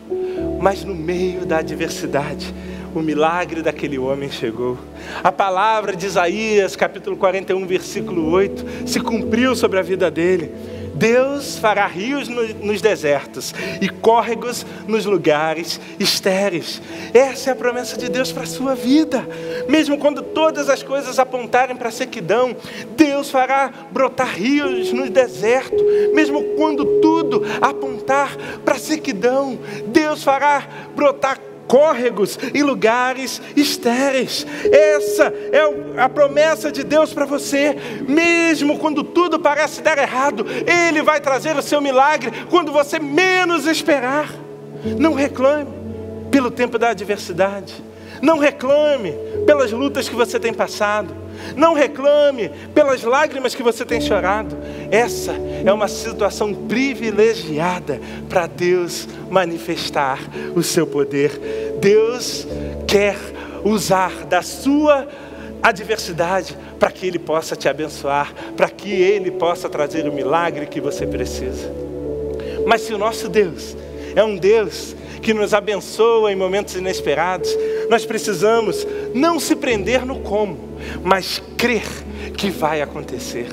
Mas 0.59 0.83
no 0.83 0.95
meio 0.95 1.45
da 1.45 1.57
adversidade, 1.57 2.53
o 2.93 3.01
milagre 3.01 3.61
daquele 3.61 3.97
homem 3.97 4.29
chegou. 4.31 4.77
A 5.23 5.31
palavra 5.31 5.95
de 5.95 6.05
Isaías, 6.05 6.75
capítulo 6.75 7.15
41, 7.17 7.65
versículo 7.65 8.29
8, 8.31 8.87
se 8.87 8.99
cumpriu 8.99 9.55
sobre 9.55 9.79
a 9.79 9.81
vida 9.81 10.09
dele. 10.09 10.51
Deus 10.99 11.57
fará 11.57 11.87
rios 11.87 12.27
no, 12.27 12.45
nos 12.55 12.81
desertos 12.81 13.55
e 13.79 13.87
córregos 13.87 14.65
nos 14.85 15.05
lugares 15.05 15.79
estéreis. 15.97 16.81
Essa 17.13 17.51
é 17.51 17.53
a 17.53 17.55
promessa 17.55 17.97
de 17.97 18.09
Deus 18.09 18.33
para 18.33 18.43
a 18.43 18.47
sua 18.47 18.75
vida. 18.75 19.25
Mesmo 19.69 19.97
quando 19.97 20.21
todas 20.21 20.69
as 20.69 20.83
coisas 20.83 21.17
apontarem 21.17 21.77
para 21.77 21.87
a 21.87 21.91
sequidão, 21.91 22.53
Deus 22.97 23.31
fará 23.31 23.71
brotar 23.91 24.35
rios 24.35 24.91
no 24.91 25.09
deserto. 25.09 25.81
Mesmo 26.13 26.43
quando 26.57 26.83
tudo 26.99 27.43
apontar 27.61 28.35
para 28.65 28.75
a 28.75 28.79
sequidão, 28.79 29.57
Deus 29.87 30.21
fará 30.21 30.67
brotar 30.97 31.39
córregos 31.69 32.37
e 32.53 32.63
lugares 32.63 33.39
estéreis. 33.55 34.45
Essa 34.71 35.31
é 35.51 36.01
a 36.01 36.09
promessa 36.09 36.71
de 36.71 36.83
Deus 36.83 37.13
para 37.13 37.25
você. 37.25 37.77
Mesmo 38.07 38.79
quando 38.79 39.03
tudo 39.03 39.39
parece 39.39 39.81
dar 39.81 39.97
errado, 39.99 40.45
Ele 40.67 41.03
vai 41.03 41.21
trazer 41.21 41.55
o 41.55 41.61
seu 41.61 41.79
milagre 41.79 42.31
quando 42.49 42.71
você 42.71 42.99
menos 42.99 43.67
esperar. 43.67 44.33
Não 44.97 45.13
reclame 45.13 45.71
pelo 46.31 46.49
tempo 46.49 46.79
da 46.79 46.89
adversidade. 46.89 47.75
Não 48.21 48.39
reclame 48.39 49.13
pelas 49.45 49.71
lutas 49.71 50.09
que 50.09 50.15
você 50.15 50.39
tem 50.39 50.53
passado. 50.53 51.15
Não 51.55 51.73
reclame 51.73 52.49
pelas 52.73 53.03
lágrimas 53.03 53.55
que 53.55 53.63
você 53.63 53.85
tem 53.85 53.99
chorado. 54.01 54.57
Essa 54.91 55.33
é 55.65 55.71
uma 55.71 55.87
situação 55.87 56.53
privilegiada 56.53 57.99
para 58.27 58.47
Deus 58.47 59.07
manifestar 59.29 60.19
o 60.55 60.63
seu 60.63 60.85
poder. 60.87 61.31
Deus 61.79 62.47
quer 62.87 63.17
usar 63.63 64.25
da 64.25 64.41
sua 64.41 65.07
adversidade 65.61 66.57
para 66.79 66.91
que 66.91 67.05
Ele 67.05 67.19
possa 67.19 67.55
te 67.55 67.67
abençoar, 67.67 68.33
para 68.55 68.69
que 68.69 68.89
Ele 68.89 69.31
possa 69.31 69.69
trazer 69.69 70.07
o 70.07 70.13
milagre 70.13 70.65
que 70.65 70.79
você 70.79 71.05
precisa. 71.05 71.71
Mas 72.65 72.81
se 72.81 72.93
o 72.93 72.97
nosso 72.97 73.27
Deus 73.27 73.75
é 74.15 74.23
um 74.23 74.37
Deus 74.37 74.95
que 75.21 75.33
nos 75.33 75.53
abençoa 75.53 76.31
em 76.31 76.35
momentos 76.35 76.75
inesperados, 76.75 77.49
nós 77.89 78.05
precisamos 78.05 78.87
não 79.13 79.39
se 79.39 79.55
prender 79.55 80.05
no 80.05 80.19
como, 80.19 80.68
mas 81.03 81.41
crer 81.57 81.83
que 82.37 82.49
vai 82.49 82.81
acontecer. 82.81 83.47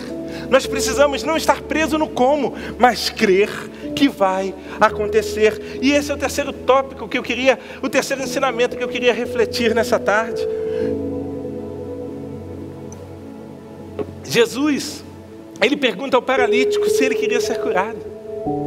Nós 0.50 0.66
precisamos 0.66 1.22
não 1.22 1.36
estar 1.36 1.62
preso 1.62 1.98
no 1.98 2.08
como, 2.08 2.54
mas 2.78 3.10
crer 3.10 3.50
que 3.94 4.08
vai 4.08 4.54
acontecer. 4.80 5.78
E 5.82 5.92
esse 5.92 6.10
é 6.10 6.14
o 6.14 6.18
terceiro 6.18 6.52
tópico 6.52 7.08
que 7.08 7.18
eu 7.18 7.22
queria, 7.22 7.58
o 7.82 7.88
terceiro 7.88 8.22
ensinamento 8.22 8.76
que 8.76 8.84
eu 8.84 8.88
queria 8.88 9.12
refletir 9.12 9.74
nessa 9.74 9.98
tarde. 9.98 10.46
Jesus, 14.24 15.04
ele 15.62 15.76
pergunta 15.76 16.16
ao 16.16 16.22
paralítico 16.22 16.88
se 16.90 17.04
ele 17.04 17.14
queria 17.14 17.40
ser 17.40 17.58
curado. 17.58 17.98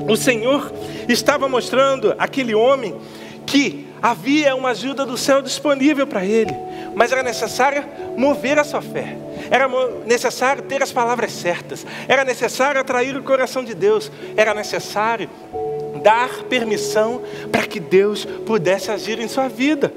O 0.10 0.17
Senhor 0.17 0.72
estava 1.08 1.48
mostrando 1.48 2.13
aquele 2.17 2.56
homem 2.56 2.95
que 3.45 3.88
havia 4.02 4.56
uma 4.56 4.69
ajuda 4.69 5.06
do 5.06 5.17
céu 5.17 5.41
disponível 5.41 6.08
para 6.08 6.26
ele, 6.26 6.54
mas 7.00 7.14
era 7.14 7.24
necessário 7.24 7.82
mover 8.18 8.60
a 8.60 8.64
sua 8.66 8.82
fé, 8.82 9.16
era 9.50 9.70
necessário 10.06 10.64
ter 10.64 10.84
as 10.84 10.92
palavras 10.92 11.32
certas, 11.32 11.88
era 12.10 12.26
necessário 12.26 12.82
atrair 12.82 13.16
o 13.16 13.24
coração 13.24 13.64
de 13.64 13.74
Deus, 13.74 14.12
era 14.36 14.54
necessário 14.54 15.30
dar 16.04 16.44
permissão 16.50 17.22
para 17.50 17.66
que 17.66 17.80
Deus 17.80 18.26
pudesse 18.46 18.92
agir 18.92 19.18
em 19.18 19.30
sua 19.30 19.48
vida. 19.48 19.94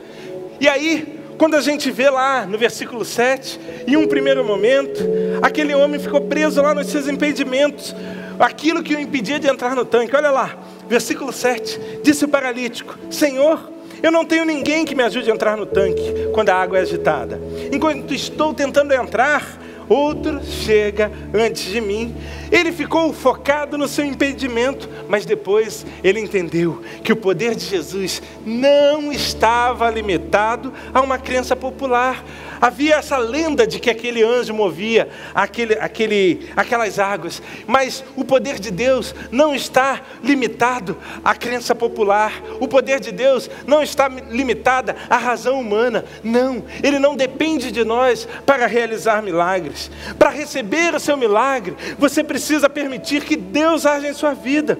E 0.60 0.68
aí, 0.68 1.18
quando 1.36 1.56
a 1.56 1.60
gente 1.60 1.90
vê 1.90 2.08
lá 2.08 2.46
no 2.46 2.56
versículo 2.56 3.04
7, 3.04 3.58
em 3.88 3.96
um 3.96 4.06
primeiro 4.06 4.44
momento, 4.44 5.02
aquele 5.42 5.74
homem 5.74 5.98
ficou 5.98 6.20
preso 6.20 6.62
lá 6.62 6.72
nos 6.72 6.86
seus 6.86 7.08
impedimentos, 7.08 7.96
aquilo 8.38 8.80
que 8.80 8.94
o 8.94 9.00
impedia 9.00 9.40
de 9.40 9.48
entrar 9.48 9.74
no 9.74 9.84
tanque. 9.84 10.14
Olha 10.14 10.30
lá, 10.30 10.56
versículo 10.88 11.32
7: 11.32 12.00
Disse 12.04 12.24
o 12.24 12.28
paralítico: 12.28 12.96
Senhor, 13.10 13.71
eu 14.02 14.10
não 14.10 14.24
tenho 14.24 14.44
ninguém 14.44 14.84
que 14.84 14.94
me 14.94 15.02
ajude 15.02 15.30
a 15.30 15.34
entrar 15.34 15.56
no 15.56 15.66
tanque 15.66 16.28
quando 16.32 16.48
a 16.48 16.54
água 16.56 16.78
é 16.78 16.82
agitada. 16.82 17.40
Enquanto 17.72 18.12
estou 18.12 18.52
tentando 18.52 18.92
entrar, 18.92 19.58
outro 19.88 20.42
chega 20.44 21.10
antes 21.32 21.64
de 21.64 21.80
mim. 21.80 22.14
Ele 22.50 22.72
ficou 22.72 23.12
focado 23.12 23.78
no 23.78 23.86
seu 23.86 24.04
impedimento, 24.04 24.88
mas 25.08 25.24
depois 25.24 25.86
ele 26.02 26.20
entendeu 26.20 26.82
que 27.02 27.12
o 27.12 27.16
poder 27.16 27.54
de 27.54 27.64
Jesus 27.64 28.22
não 28.44 29.12
estava 29.12 29.88
limitado 29.90 30.72
a 30.92 31.00
uma 31.00 31.18
crença 31.18 31.54
popular. 31.54 32.24
Havia 32.62 32.94
essa 32.94 33.16
lenda 33.16 33.66
de 33.66 33.80
que 33.80 33.90
aquele 33.90 34.22
anjo 34.22 34.54
movia 34.54 35.08
aquele, 35.34 35.74
aquele, 35.74 36.48
aquelas 36.54 36.96
águas, 36.96 37.42
mas 37.66 38.04
o 38.14 38.24
poder 38.24 38.60
de 38.60 38.70
Deus 38.70 39.12
não 39.32 39.52
está 39.52 40.00
limitado 40.22 40.96
à 41.24 41.34
crença 41.34 41.74
popular. 41.74 42.40
O 42.60 42.68
poder 42.68 43.00
de 43.00 43.10
Deus 43.10 43.50
não 43.66 43.82
está 43.82 44.06
limitado 44.06 44.94
à 45.10 45.16
razão 45.16 45.58
humana. 45.58 46.04
Não, 46.22 46.62
ele 46.84 47.00
não 47.00 47.16
depende 47.16 47.72
de 47.72 47.84
nós 47.84 48.28
para 48.46 48.68
realizar 48.68 49.24
milagres. 49.24 49.90
Para 50.16 50.30
receber 50.30 50.94
o 50.94 51.00
seu 51.00 51.16
milagre, 51.16 51.76
você 51.98 52.22
precisa 52.22 52.70
permitir 52.70 53.24
que 53.24 53.34
Deus 53.34 53.84
haja 53.84 54.06
em 54.06 54.14
sua 54.14 54.34
vida. 54.34 54.78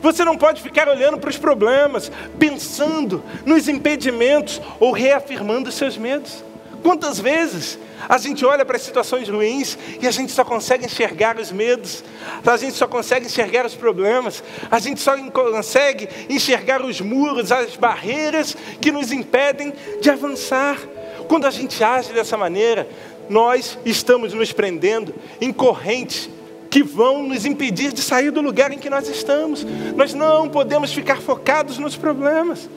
Você 0.00 0.24
não 0.24 0.38
pode 0.38 0.62
ficar 0.62 0.88
olhando 0.88 1.18
para 1.18 1.30
os 1.30 1.36
problemas, 1.36 2.12
pensando 2.38 3.24
nos 3.44 3.66
impedimentos 3.66 4.62
ou 4.78 4.92
reafirmando 4.92 5.72
seus 5.72 5.98
medos. 5.98 6.44
Quantas 6.84 7.18
vezes 7.18 7.78
a 8.06 8.18
gente 8.18 8.44
olha 8.44 8.62
para 8.62 8.78
situações 8.78 9.26
ruins 9.26 9.78
e 10.02 10.06
a 10.06 10.10
gente 10.10 10.30
só 10.30 10.44
consegue 10.44 10.84
enxergar 10.84 11.38
os 11.38 11.50
medos, 11.50 12.04
a 12.44 12.58
gente 12.58 12.74
só 12.74 12.86
consegue 12.86 13.24
enxergar 13.24 13.64
os 13.64 13.74
problemas, 13.74 14.44
a 14.70 14.78
gente 14.78 15.00
só 15.00 15.16
consegue 15.30 16.06
enxergar 16.28 16.84
os 16.84 17.00
muros, 17.00 17.50
as 17.50 17.74
barreiras 17.74 18.54
que 18.82 18.92
nos 18.92 19.10
impedem 19.10 19.72
de 20.02 20.10
avançar. 20.10 20.78
Quando 21.26 21.46
a 21.46 21.50
gente 21.50 21.82
age 21.82 22.12
dessa 22.12 22.36
maneira, 22.36 22.86
nós 23.30 23.78
estamos 23.86 24.34
nos 24.34 24.52
prendendo 24.52 25.14
em 25.40 25.54
correntes 25.54 26.28
que 26.68 26.82
vão 26.82 27.22
nos 27.22 27.46
impedir 27.46 27.94
de 27.94 28.02
sair 28.02 28.30
do 28.30 28.42
lugar 28.42 28.70
em 28.70 28.78
que 28.78 28.90
nós 28.90 29.08
estamos. 29.08 29.64
Nós 29.96 30.12
não 30.12 30.50
podemos 30.50 30.92
ficar 30.92 31.22
focados 31.22 31.78
nos 31.78 31.96
problemas. 31.96 32.68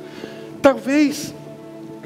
Talvez 0.61 1.33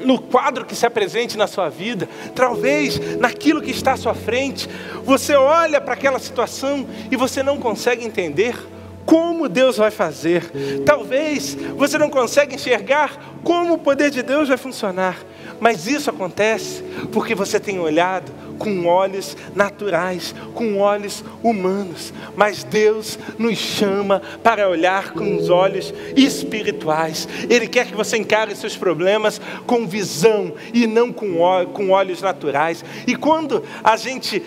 no 0.04 0.20
quadro 0.20 0.64
que 0.64 0.74
se 0.74 0.86
apresente 0.86 1.36
na 1.36 1.46
sua 1.46 1.68
vida, 1.68 2.08
talvez 2.34 3.18
naquilo 3.18 3.62
que 3.62 3.70
está 3.70 3.92
à 3.92 3.96
sua 3.96 4.14
frente, 4.14 4.68
você 5.04 5.34
olha 5.34 5.80
para 5.80 5.94
aquela 5.94 6.18
situação 6.18 6.86
e 7.10 7.16
você 7.16 7.42
não 7.42 7.58
consegue 7.58 8.04
entender 8.04 8.56
como 9.04 9.48
Deus 9.48 9.76
vai 9.76 9.90
fazer. 9.90 10.50
Talvez 10.84 11.56
você 11.76 11.98
não 11.98 12.08
consegue 12.08 12.54
enxergar 12.54 13.38
como 13.42 13.74
o 13.74 13.78
poder 13.78 14.10
de 14.10 14.22
Deus 14.22 14.48
vai 14.48 14.56
funcionar. 14.56 15.18
Mas 15.60 15.86
isso 15.86 16.10
acontece 16.10 16.82
porque 17.12 17.34
você 17.34 17.60
tem 17.60 17.78
olhado 17.78 18.32
com 18.62 18.86
olhos 18.86 19.36
naturais, 19.56 20.32
com 20.54 20.78
olhos 20.78 21.24
humanos, 21.42 22.14
mas 22.36 22.62
Deus 22.62 23.18
nos 23.36 23.58
chama 23.58 24.22
para 24.40 24.68
olhar 24.68 25.12
com 25.12 25.36
os 25.36 25.50
olhos 25.50 25.92
espirituais. 26.16 27.28
Ele 27.50 27.66
quer 27.66 27.86
que 27.86 27.94
você 27.96 28.16
encare 28.16 28.54
seus 28.54 28.76
problemas 28.76 29.40
com 29.66 29.84
visão 29.84 30.54
e 30.72 30.86
não 30.86 31.12
com, 31.12 31.38
com 31.72 31.90
olhos 31.90 32.22
naturais. 32.22 32.84
E 33.04 33.16
quando 33.16 33.64
a 33.82 33.96
gente 33.96 34.40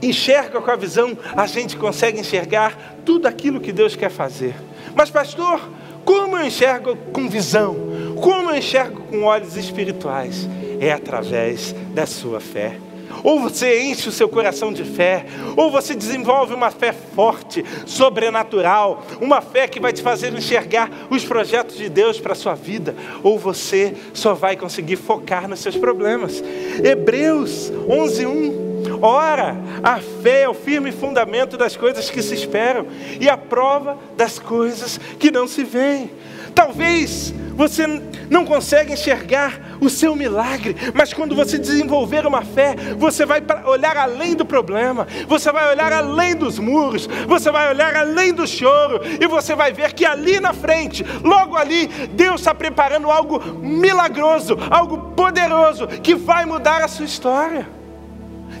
enxerga 0.00 0.60
com 0.60 0.70
a 0.70 0.76
visão, 0.76 1.18
a 1.36 1.46
gente 1.48 1.76
consegue 1.76 2.20
enxergar 2.20 2.96
tudo 3.04 3.26
aquilo 3.26 3.60
que 3.60 3.72
Deus 3.72 3.96
quer 3.96 4.10
fazer. 4.10 4.54
Mas, 4.94 5.10
pastor, 5.10 5.60
como 6.04 6.36
eu 6.36 6.46
enxergo 6.46 6.96
com 7.12 7.28
visão? 7.28 7.74
Como 8.22 8.50
eu 8.50 8.56
enxergo 8.56 9.00
com 9.02 9.24
olhos 9.24 9.56
espirituais? 9.56 10.48
É 10.78 10.92
através 10.92 11.74
da 11.92 12.06
sua 12.06 12.38
fé. 12.38 12.78
Ou 13.22 13.40
você 13.40 13.82
enche 13.82 14.08
o 14.08 14.12
seu 14.12 14.28
coração 14.28 14.72
de 14.72 14.84
fé, 14.84 15.26
ou 15.56 15.70
você 15.70 15.94
desenvolve 15.94 16.54
uma 16.54 16.70
fé 16.70 16.92
forte, 16.92 17.64
sobrenatural, 17.86 19.04
uma 19.20 19.40
fé 19.40 19.66
que 19.66 19.80
vai 19.80 19.92
te 19.92 20.02
fazer 20.02 20.32
enxergar 20.32 20.90
os 21.10 21.24
projetos 21.24 21.76
de 21.76 21.88
Deus 21.88 22.20
para 22.20 22.32
a 22.32 22.36
sua 22.36 22.54
vida, 22.54 22.94
ou 23.22 23.38
você 23.38 23.94
só 24.12 24.34
vai 24.34 24.56
conseguir 24.56 24.96
focar 24.96 25.48
nos 25.48 25.60
seus 25.60 25.76
problemas. 25.76 26.42
Hebreus 26.82 27.70
11:1 27.88 28.68
Ora, 29.02 29.56
a 29.82 29.98
fé 29.98 30.42
é 30.42 30.48
o 30.48 30.54
firme 30.54 30.92
fundamento 30.92 31.56
das 31.56 31.76
coisas 31.76 32.10
que 32.10 32.22
se 32.22 32.34
esperam 32.34 32.86
e 33.20 33.28
a 33.28 33.36
prova 33.36 33.98
das 34.16 34.38
coisas 34.38 34.98
que 35.18 35.30
não 35.30 35.46
se 35.46 35.64
veem. 35.64 36.10
Talvez 36.58 37.32
você 37.54 37.86
não 38.28 38.44
consegue 38.44 38.92
enxergar 38.92 39.78
o 39.80 39.88
seu 39.88 40.16
milagre, 40.16 40.74
mas 40.92 41.14
quando 41.14 41.36
você 41.36 41.56
desenvolver 41.56 42.26
uma 42.26 42.42
fé, 42.42 42.74
você 42.96 43.24
vai 43.24 43.40
olhar 43.64 43.96
além 43.96 44.34
do 44.34 44.44
problema, 44.44 45.06
você 45.28 45.52
vai 45.52 45.70
olhar 45.70 45.92
além 45.92 46.34
dos 46.34 46.58
muros, 46.58 47.08
você 47.28 47.52
vai 47.52 47.70
olhar 47.70 47.94
além 47.94 48.34
do 48.34 48.44
choro, 48.44 49.00
e 49.20 49.24
você 49.28 49.54
vai 49.54 49.72
ver 49.72 49.92
que 49.92 50.04
ali 50.04 50.40
na 50.40 50.52
frente, 50.52 51.06
logo 51.22 51.54
ali, 51.54 51.86
Deus 52.12 52.40
está 52.40 52.52
preparando 52.52 53.08
algo 53.08 53.38
milagroso, 53.60 54.58
algo 54.68 55.12
poderoso, 55.14 55.86
que 55.86 56.16
vai 56.16 56.44
mudar 56.44 56.82
a 56.82 56.88
sua 56.88 57.04
história. 57.04 57.68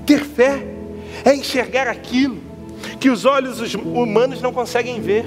Ter 0.06 0.24
fé 0.24 0.64
é 1.24 1.34
enxergar 1.34 1.88
aquilo 1.88 2.38
que 3.00 3.10
os 3.10 3.24
olhos 3.24 3.74
humanos 3.74 4.40
não 4.40 4.52
conseguem 4.52 5.00
ver. 5.00 5.26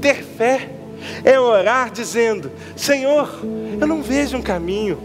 Ter 0.00 0.22
fé 0.22 0.81
é 1.24 1.38
orar 1.38 1.90
dizendo: 1.90 2.50
Senhor, 2.76 3.40
eu 3.80 3.86
não 3.86 4.02
vejo 4.02 4.36
um 4.36 4.42
caminho, 4.42 4.98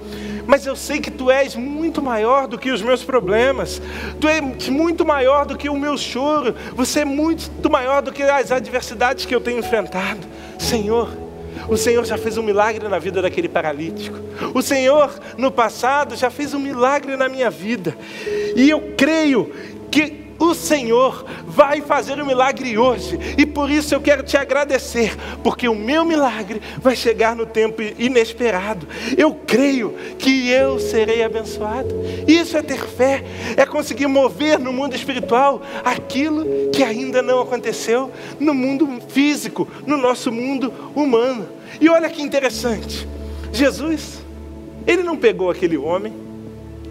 mas 0.46 0.66
eu 0.66 0.76
sei 0.76 1.00
que 1.00 1.12
tu 1.12 1.30
és 1.30 1.56
muito 1.56 2.02
maior 2.02 2.48
do 2.48 2.58
que 2.58 2.72
os 2.72 2.82
meus 2.82 3.04
problemas, 3.04 3.82
tu 4.20 4.28
és 4.28 4.70
muito 4.70 5.06
maior 5.06 5.46
do 5.46 5.58
que 5.58 5.70
o 5.70 5.78
meu 5.78 5.98
choro, 5.98 6.56
você 6.74 7.02
é 7.02 7.06
muito 7.06 7.70
maior 7.70 8.02
do 8.02 8.12
que 8.12 8.24
as 8.24 8.52
adversidades 8.52 9.26
que 9.26 9.36
eu 9.36 9.42
tenho 9.42 9.60
enfrentado. 9.60 10.22
Senhor, 10.58 11.10
o 11.68 11.76
Senhor 11.76 12.06
já 12.06 12.18
fez 12.18 12.38
um 12.38 12.44
milagre 12.44 12.88
na 12.88 13.00
vida 13.00 13.22
daquele 13.22 13.50
paralítico. 13.50 14.18
O 14.54 14.62
Senhor, 14.62 15.14
no 15.38 15.52
passado, 15.52 16.16
já 16.16 16.30
fez 16.30 16.54
um 16.54 16.60
milagre 16.60 17.16
na 17.18 17.28
minha 17.28 17.50
vida. 17.50 17.98
E 18.56 18.70
eu 18.70 18.94
creio 18.96 19.52
que 19.92 20.27
o 20.40 20.54
Senhor 20.54 21.26
vai 21.46 21.82
fazer 21.82 22.20
o 22.20 22.24
um 22.24 22.26
milagre 22.26 22.78
hoje, 22.78 23.18
e 23.38 23.46
por 23.46 23.70
isso 23.70 23.94
eu 23.94 24.02
quero 24.02 24.24
te 24.24 24.38
agradecer, 24.38 25.16
porque 25.44 25.68
o 25.68 25.76
meu 25.76 26.06
milagre 26.06 26.62
vai 26.78 26.96
chegar 26.96 27.36
no 27.36 27.46
tempo 27.46 27.82
inesperado. 27.98 28.88
Eu 29.18 29.34
creio 29.34 29.96
que 30.18 30.50
eu 30.50 30.80
serei 30.80 31.24
abençoado. 31.24 31.96
Isso 32.28 32.58
é 32.58 32.62
ter 32.62 32.86
fé, 32.86 33.24
é 33.56 33.66
conseguir 33.66 34.08
mover 34.08 34.60
no 34.60 34.72
mundo 34.72 34.96
espiritual 34.96 35.62
aquilo 35.84 36.70
que 36.72 36.84
ainda 36.84 37.22
não 37.22 37.42
aconteceu 37.42 38.12
no 38.40 38.54
mundo 38.54 38.88
físico, 39.08 39.68
no 39.86 39.98
nosso 39.98 40.32
mundo 40.32 40.74
humano. 40.96 41.48
E 41.82 41.90
olha 41.90 42.10
que 42.10 42.22
interessante, 42.22 43.08
Jesus, 43.52 44.20
ele 44.86 45.04
não 45.04 45.18
pegou 45.18 45.50
aquele 45.50 45.78
homem, 45.78 46.14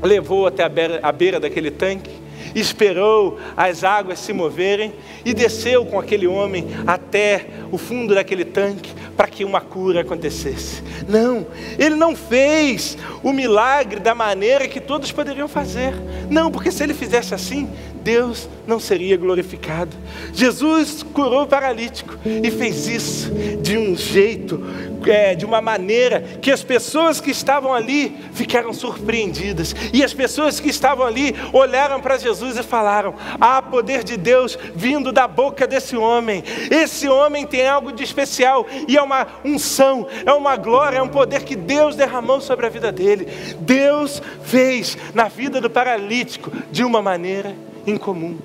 levou 0.02 0.46
até 0.46 0.62
a 0.62 0.68
beira, 0.68 1.00
a 1.02 1.12
beira 1.12 1.40
daquele 1.40 1.70
tanque 1.70 2.25
esperou 2.58 3.38
as 3.56 3.84
águas 3.84 4.18
se 4.18 4.32
moverem 4.32 4.92
e 5.24 5.34
desceu 5.34 5.84
com 5.84 5.98
aquele 5.98 6.26
homem 6.26 6.66
até 6.86 7.46
o 7.70 7.78
fundo 7.78 8.14
daquele 8.14 8.44
tanque 8.44 8.92
para 9.16 9.28
que 9.28 9.44
uma 9.44 9.60
cura 9.60 10.02
acontecesse. 10.02 10.82
Não, 11.08 11.46
ele 11.78 11.96
não 11.96 12.14
fez 12.14 12.98
o 13.22 13.32
milagre 13.32 14.00
da 14.00 14.14
maneira 14.14 14.68
que 14.68 14.80
todos 14.80 15.10
poderiam 15.10 15.48
fazer. 15.48 15.94
Não, 16.28 16.50
porque 16.50 16.70
se 16.70 16.82
ele 16.82 16.94
fizesse 16.94 17.34
assim, 17.34 17.68
Deus 18.06 18.48
não 18.68 18.78
seria 18.78 19.16
glorificado. 19.16 19.96
Jesus 20.32 21.02
curou 21.02 21.42
o 21.42 21.46
paralítico 21.48 22.16
e 22.24 22.48
fez 22.52 22.86
isso 22.86 23.32
de 23.60 23.76
um 23.76 23.96
jeito, 23.96 24.62
é, 25.06 25.34
de 25.34 25.44
uma 25.44 25.60
maneira 25.60 26.20
que 26.40 26.52
as 26.52 26.62
pessoas 26.62 27.20
que 27.20 27.32
estavam 27.32 27.74
ali 27.74 28.16
ficaram 28.32 28.72
surpreendidas. 28.72 29.74
E 29.92 30.04
as 30.04 30.14
pessoas 30.14 30.60
que 30.60 30.68
estavam 30.68 31.04
ali 31.04 31.34
olharam 31.52 32.00
para 32.00 32.16
Jesus 32.16 32.56
e 32.56 32.62
falaram: 32.62 33.14
há 33.40 33.60
poder 33.60 34.04
de 34.04 34.16
Deus 34.16 34.56
vindo 34.72 35.10
da 35.10 35.26
boca 35.26 35.66
desse 35.66 35.96
homem. 35.96 36.44
Esse 36.70 37.08
homem 37.08 37.44
tem 37.44 37.66
algo 37.66 37.90
de 37.90 38.04
especial 38.04 38.66
e 38.86 38.96
é 38.96 39.02
uma 39.06 39.26
unção, 39.44 40.06
é 40.24 40.32
uma 40.32 40.56
glória, 40.56 40.98
é 40.98 41.02
um 41.02 41.08
poder 41.08 41.44
que 41.44 41.56
Deus 41.56 41.96
derramou 41.96 42.40
sobre 42.40 42.66
a 42.66 42.68
vida 42.68 42.92
dele. 42.92 43.26
Deus 43.60 44.20
fez 44.42 44.98
na 45.14 45.28
vida 45.28 45.60
do 45.60 45.70
paralítico 45.70 46.52
de 46.70 46.84
uma 46.84 47.00
maneira 47.00 47.54
incomum. 47.86 48.36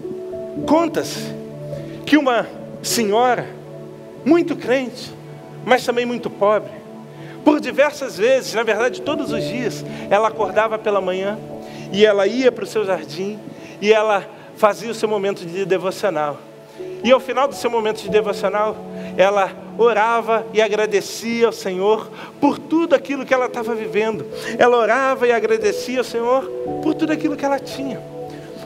Conta-se 0.68 1.34
que 2.06 2.18
uma 2.18 2.48
senhora, 2.82 3.48
muito 4.24 4.56
crente, 4.56 5.12
mas 5.66 5.86
também 5.86 6.06
muito 6.06 6.30
pobre, 6.30 6.72
por 7.44 7.60
diversas 7.60 8.18
vezes, 8.18 8.54
na 8.54 8.64
verdade 8.64 9.02
todos 9.02 9.32
os 9.32 9.44
dias, 9.44 9.84
ela 10.10 10.28
acordava 10.28 10.78
pela 10.78 11.02
manhã 11.02 11.40
e 11.92 12.06
ela 12.06 12.28
ia 12.28 12.52
para 12.52 12.64
o 12.64 12.68
seu 12.68 12.86
jardim 12.86 13.40
e 13.82 13.92
ela 13.92 14.28
fazia 14.56 14.92
o 14.92 14.94
seu 14.94 15.10
momento 15.10 15.44
de 15.44 15.66
devocional. 15.66 16.38
E 17.04 17.12
ao 17.12 17.20
final 17.20 17.48
do 17.48 17.56
seu 17.56 17.70
momento 17.70 18.02
de 18.02 18.10
devocional, 18.10 18.78
ela 19.18 19.52
orava 19.78 20.46
e 20.54 20.62
agradecia 20.62 21.48
ao 21.48 21.52
Senhor 21.52 22.10
por 22.40 22.58
tudo 22.58 22.96
aquilo 22.96 23.26
que 23.26 23.34
ela 23.34 23.46
estava 23.46 23.74
vivendo. 23.76 24.26
Ela 24.58 24.78
orava 24.78 25.28
e 25.28 25.32
agradecia 25.32 26.00
ao 26.00 26.04
Senhor 26.04 26.44
por 26.82 26.94
tudo 26.94 27.12
aquilo 27.12 27.36
que 27.36 27.46
ela 27.46 27.60
tinha. 27.60 28.02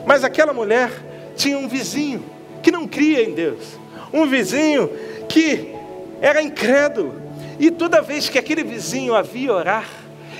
Mas 0.06 0.24
aquela 0.24 0.52
mulher 0.52 0.90
tinha 1.36 1.58
um 1.58 1.68
vizinho 1.68 2.24
que 2.62 2.70
não 2.70 2.86
cria 2.86 3.22
em 3.22 3.32
Deus, 3.32 3.78
um 4.12 4.26
vizinho 4.26 4.90
que 5.28 5.74
era 6.20 6.42
incrédulo. 6.42 7.14
E 7.58 7.70
toda 7.70 8.02
vez 8.02 8.28
que 8.28 8.38
aquele 8.38 8.62
vizinho 8.62 9.14
havia 9.14 9.52
orar, 9.52 9.88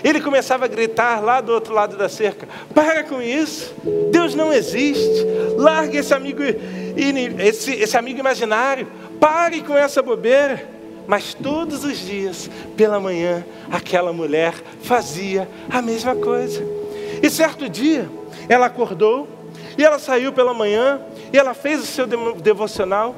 ele 0.04 0.20
começava 0.20 0.64
a 0.64 0.68
gritar 0.68 1.20
lá 1.20 1.40
do 1.40 1.52
outro 1.52 1.74
lado 1.74 1.96
da 1.96 2.08
cerca: 2.08 2.46
Para 2.74 3.02
com 3.04 3.20
isso, 3.20 3.74
Deus 4.10 4.34
não 4.34 4.52
existe, 4.52 5.24
largue 5.56 5.98
esse 5.98 6.14
amigo, 6.14 6.42
esse, 7.38 7.72
esse 7.72 7.96
amigo 7.96 8.20
imaginário, 8.20 8.86
pare 9.20 9.62
com 9.62 9.76
essa 9.76 10.02
bobeira. 10.02 10.76
Mas 11.06 11.34
todos 11.34 11.84
os 11.84 11.98
dias, 11.98 12.50
pela 12.76 12.98
manhã, 12.98 13.44
aquela 13.70 14.12
mulher 14.12 14.54
fazia 14.82 15.48
a 15.70 15.80
mesma 15.80 16.16
coisa. 16.16 16.66
E 17.22 17.30
certo 17.30 17.68
dia, 17.68 18.08
ela 18.48 18.66
acordou 18.66 19.28
e 19.78 19.84
ela 19.84 19.98
saiu 19.98 20.32
pela 20.32 20.54
manhã, 20.54 21.00
e 21.32 21.38
ela 21.38 21.52
fez 21.52 21.80
o 21.80 21.86
seu 21.86 22.06
devocional, 22.06 23.14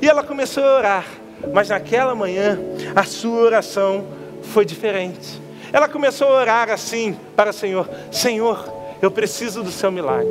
e 0.00 0.08
ela 0.08 0.22
começou 0.22 0.62
a 0.62 0.76
orar. 0.76 1.06
Mas 1.52 1.70
naquela 1.70 2.14
manhã, 2.14 2.58
a 2.94 3.02
sua 3.04 3.40
oração 3.40 4.04
foi 4.42 4.64
diferente. 4.64 5.40
Ela 5.72 5.88
começou 5.88 6.28
a 6.28 6.40
orar 6.40 6.70
assim 6.70 7.16
para 7.34 7.50
o 7.50 7.52
Senhor: 7.52 7.88
Senhor, 8.10 8.70
eu 9.00 9.10
preciso 9.10 9.62
do 9.62 9.70
seu 9.70 9.90
milagre. 9.90 10.28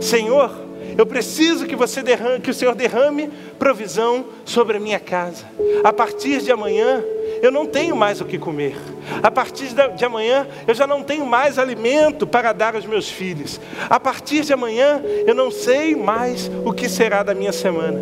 Senhor, 0.00 0.50
eu 0.96 1.06
preciso 1.06 1.66
que 1.66 1.76
você 1.76 2.02
derrame, 2.02 2.40
que 2.40 2.50
o 2.50 2.54
Senhor 2.54 2.74
derrame 2.74 3.30
provisão 3.58 4.26
sobre 4.44 4.76
a 4.76 4.80
minha 4.80 5.00
casa. 5.00 5.44
A 5.82 5.92
partir 5.92 6.40
de 6.40 6.52
amanhã, 6.52 7.02
eu 7.42 7.50
não 7.50 7.66
tenho 7.66 7.96
mais 7.96 8.20
o 8.20 8.24
que 8.24 8.38
comer. 8.38 8.76
A 9.22 9.30
partir 9.30 9.68
de 9.96 10.04
amanhã, 10.04 10.46
eu 10.66 10.74
já 10.74 10.86
não 10.86 11.02
tenho 11.02 11.26
mais 11.26 11.58
alimento 11.58 12.26
para 12.26 12.52
dar 12.52 12.74
aos 12.74 12.86
meus 12.86 13.08
filhos. 13.08 13.60
A 13.90 13.98
partir 13.98 14.42
de 14.44 14.52
amanhã, 14.52 15.02
eu 15.26 15.34
não 15.34 15.50
sei 15.50 15.94
mais 15.94 16.50
o 16.64 16.72
que 16.72 16.88
será 16.88 17.22
da 17.22 17.34
minha 17.34 17.52
semana. 17.52 18.00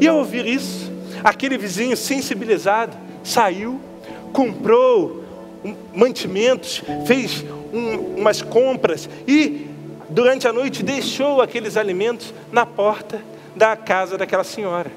E 0.00 0.06
ao 0.06 0.18
ouvir 0.18 0.46
isso, 0.46 0.92
aquele 1.22 1.56
vizinho 1.56 1.96
sensibilizado 1.96 2.96
saiu, 3.22 3.80
comprou 4.32 5.24
mantimentos, 5.94 6.82
fez 7.06 7.44
um, 7.72 8.18
umas 8.18 8.42
compras 8.42 9.08
e 9.26 9.73
durante 10.14 10.46
a 10.46 10.52
noite 10.52 10.82
deixou 10.82 11.42
aqueles 11.42 11.76
alimentos 11.76 12.32
na 12.52 12.64
porta 12.64 13.20
da 13.54 13.76
casa 13.76 14.16
daquela 14.16 14.44
senhora. 14.44 14.90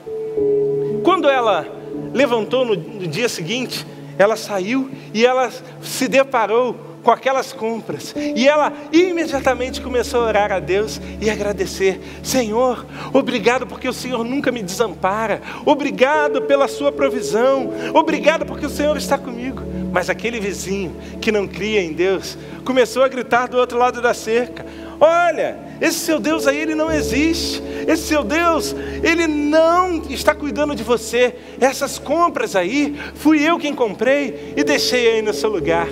Quando 1.03 1.27
ela 1.27 1.67
levantou 2.13 2.63
no, 2.63 2.77
dia 3.07 3.27
seguinte, 3.27 3.85
ela 4.17 4.35
saiu 4.35 4.89
e 5.13 5.25
ela 5.25 5.51
se 5.81 6.07
deparou 6.07 6.75
com 7.01 7.09
aquelas 7.09 7.51
compras. 7.51 8.13
E 8.35 8.47
ela 8.47 8.71
imediatamente 8.91 9.81
começou 9.81 10.21
a 10.21 10.25
orar 10.25 10.51
a 10.51 10.59
Deus 10.59 11.01
e 11.19 11.29
agradecer: 11.31 11.99
Senhor, 12.21 12.85
obrigado 13.11 13.65
porque 13.65 13.87
o 13.87 13.93
Senhor 13.93 14.23
nunca 14.23 14.51
me 14.51 14.61
desampara, 14.61 15.41
obrigado 15.65 16.43
pela 16.43 16.67
sua 16.67 16.91
provisão, 16.91 17.71
obrigado 17.93 18.45
porque 18.45 18.65
o 18.67 18.69
Senhor 18.69 18.95
está 18.97 19.17
comigo. 19.17 19.63
Mas 19.91 20.09
aquele 20.09 20.39
vizinho 20.39 20.95
que 21.19 21.31
não 21.31 21.47
cria 21.47 21.81
em 21.81 21.93
Deus 21.93 22.37
começou 22.63 23.01
a 23.01 23.07
gritar 23.07 23.47
do 23.47 23.57
outro 23.57 23.77
lado 23.77 24.01
da 24.01 24.13
cerca: 24.13 24.65
Olha, 24.99 25.57
esse 25.79 25.99
seu 25.99 26.19
Deus 26.19 26.47
aí, 26.47 26.59
ele 26.59 26.75
não 26.75 26.91
existe. 26.91 27.61
Esse 27.87 28.03
seu 28.03 28.23
Deus, 28.23 28.75
ele 29.03 29.27
não 29.27 30.01
está 30.09 30.33
cuidando 30.33 30.75
de 30.75 30.83
você. 30.83 31.35
Essas 31.59 31.99
compras 31.99 32.55
aí, 32.55 32.99
fui 33.15 33.41
eu 33.41 33.59
quem 33.59 33.73
comprei 33.73 34.53
e 34.55 34.63
deixei 34.63 35.11
aí 35.11 35.21
no 35.21 35.33
seu 35.33 35.49
lugar. 35.49 35.87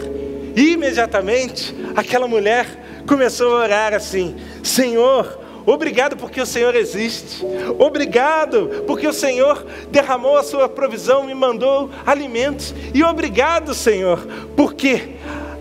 E 0.55 0.73
imediatamente, 0.73 1.75
aquela 1.95 2.27
mulher 2.27 2.65
começou 3.05 3.55
a 3.57 3.59
orar 3.61 3.93
assim: 3.93 4.35
Senhor, 4.63 5.45
Obrigado 5.65 6.15
porque 6.15 6.39
o 6.39 6.45
Senhor 6.45 6.75
existe. 6.75 7.43
Obrigado 7.79 8.83
porque 8.85 9.07
o 9.07 9.13
Senhor 9.13 9.65
derramou 9.89 10.37
a 10.37 10.43
sua 10.43 10.69
provisão, 10.69 11.23
me 11.23 11.33
mandou 11.33 11.89
alimentos. 12.05 12.73
E 12.93 13.03
obrigado, 13.03 13.73
Senhor, 13.73 14.27
porque 14.55 15.15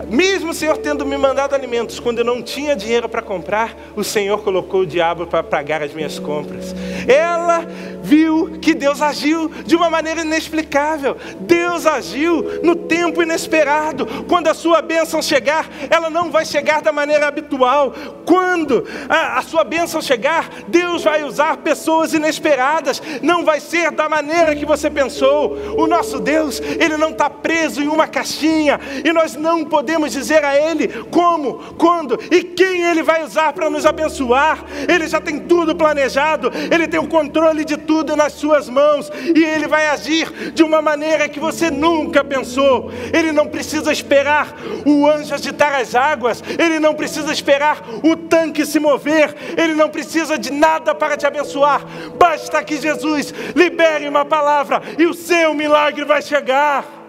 mesmo 0.09 0.51
o 0.51 0.53
Senhor 0.53 0.77
tendo 0.77 1.05
me 1.05 1.17
mandado 1.17 1.55
alimentos, 1.55 1.99
quando 1.99 2.19
eu 2.19 2.25
não 2.25 2.41
tinha 2.41 2.75
dinheiro 2.75 3.09
para 3.09 3.21
comprar, 3.21 3.75
o 3.95 4.03
Senhor 4.03 4.43
colocou 4.43 4.81
o 4.81 4.85
diabo 4.85 5.25
para 5.25 5.43
pagar 5.43 5.81
as 5.81 5.93
minhas 5.93 6.19
compras. 6.19 6.75
Ela 7.07 7.65
viu 8.01 8.59
que 8.61 8.73
Deus 8.73 9.01
agiu 9.01 9.49
de 9.65 9.75
uma 9.75 9.89
maneira 9.89 10.21
inexplicável. 10.21 11.17
Deus 11.39 11.85
agiu 11.85 12.61
no 12.63 12.75
tempo 12.75 13.23
inesperado. 13.23 14.05
Quando 14.27 14.47
a 14.47 14.53
sua 14.53 14.81
bênção 14.81 15.21
chegar, 15.21 15.67
ela 15.89 16.09
não 16.09 16.29
vai 16.29 16.45
chegar 16.45 16.81
da 16.81 16.91
maneira 16.91 17.27
habitual. 17.27 17.93
Quando 18.25 18.85
a, 19.09 19.39
a 19.39 19.41
sua 19.41 19.63
bênção 19.63 20.01
chegar, 20.01 20.49
Deus 20.67 21.03
vai 21.03 21.23
usar 21.23 21.57
pessoas 21.57 22.13
inesperadas. 22.13 23.01
Não 23.21 23.43
vai 23.43 23.59
ser 23.59 23.91
da 23.91 24.07
maneira 24.07 24.55
que 24.55 24.65
você 24.65 24.89
pensou. 24.89 25.57
O 25.77 25.87
nosso 25.87 26.19
Deus, 26.19 26.61
ele 26.79 26.97
não 26.97 27.09
está 27.09 27.29
preso 27.29 27.81
em 27.81 27.87
uma 27.87 28.07
caixinha 28.07 28.79
e 29.03 29.11
nós 29.11 29.35
não 29.35 29.65
podemos 29.65 29.94
dizer 30.11 30.43
a 30.43 30.55
Ele 30.55 30.87
como, 31.11 31.55
quando 31.77 32.19
e 32.31 32.43
quem 32.43 32.83
Ele 32.83 33.03
vai 33.03 33.23
usar 33.23 33.53
para 33.53 33.69
nos 33.69 33.85
abençoar. 33.85 34.63
Ele 34.87 35.07
já 35.07 35.19
tem 35.19 35.39
tudo 35.39 35.75
planejado, 35.75 36.51
Ele 36.71 36.87
tem 36.87 36.99
o 36.99 37.07
controle 37.07 37.63
de 37.63 37.77
tudo 37.77 38.15
nas 38.15 38.33
suas 38.33 38.69
mãos 38.69 39.11
e 39.35 39.43
Ele 39.43 39.67
vai 39.67 39.87
agir 39.87 40.51
de 40.53 40.63
uma 40.63 40.81
maneira 40.81 41.27
que 41.29 41.39
você 41.39 41.69
nunca 41.69 42.23
pensou. 42.23 42.91
Ele 43.13 43.31
não 43.31 43.47
precisa 43.47 43.91
esperar 43.91 44.55
o 44.85 45.07
anjo 45.07 45.33
agitar 45.33 45.75
as 45.75 45.95
águas, 45.95 46.43
Ele 46.57 46.79
não 46.79 46.93
precisa 46.93 47.31
esperar 47.31 47.83
o 48.03 48.15
tanque 48.15 48.65
se 48.65 48.79
mover, 48.79 49.35
Ele 49.57 49.73
não 49.73 49.89
precisa 49.89 50.37
de 50.37 50.51
nada 50.51 50.93
para 50.93 51.17
te 51.17 51.25
abençoar. 51.25 51.85
Basta 52.17 52.63
que 52.63 52.77
Jesus 52.77 53.33
libere 53.55 54.07
uma 54.07 54.25
palavra 54.25 54.81
e 54.97 55.05
o 55.05 55.13
seu 55.13 55.53
milagre 55.53 56.05
vai 56.05 56.21
chegar. 56.21 57.04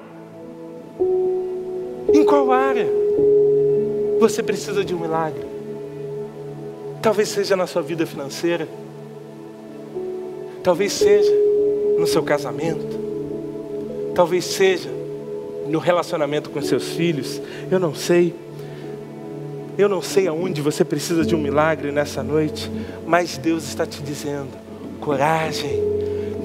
Em 2.12 2.24
qual 2.24 2.52
área? 2.52 2.86
Você 4.20 4.42
precisa 4.42 4.84
de 4.84 4.94
um 4.94 5.00
milagre? 5.00 5.44
Talvez 7.02 7.28
seja 7.28 7.56
na 7.56 7.66
sua 7.66 7.82
vida 7.82 8.06
financeira. 8.06 8.68
Talvez 10.62 10.92
seja 10.92 11.32
no 11.96 12.06
seu 12.06 12.22
casamento, 12.22 14.12
talvez 14.14 14.44
seja 14.44 14.90
no 15.68 15.78
relacionamento 15.78 16.50
com 16.50 16.60
seus 16.60 16.88
filhos, 16.90 17.40
eu 17.70 17.78
não 17.78 17.94
sei. 17.94 18.34
Eu 19.78 19.88
não 19.88 20.00
sei 20.00 20.26
aonde 20.26 20.60
você 20.60 20.84
precisa 20.84 21.24
de 21.24 21.34
um 21.34 21.38
milagre 21.38 21.92
nessa 21.92 22.22
noite, 22.22 22.70
mas 23.06 23.38
Deus 23.38 23.64
está 23.64 23.86
te 23.86 24.02
dizendo: 24.02 24.48
coragem, 25.00 25.80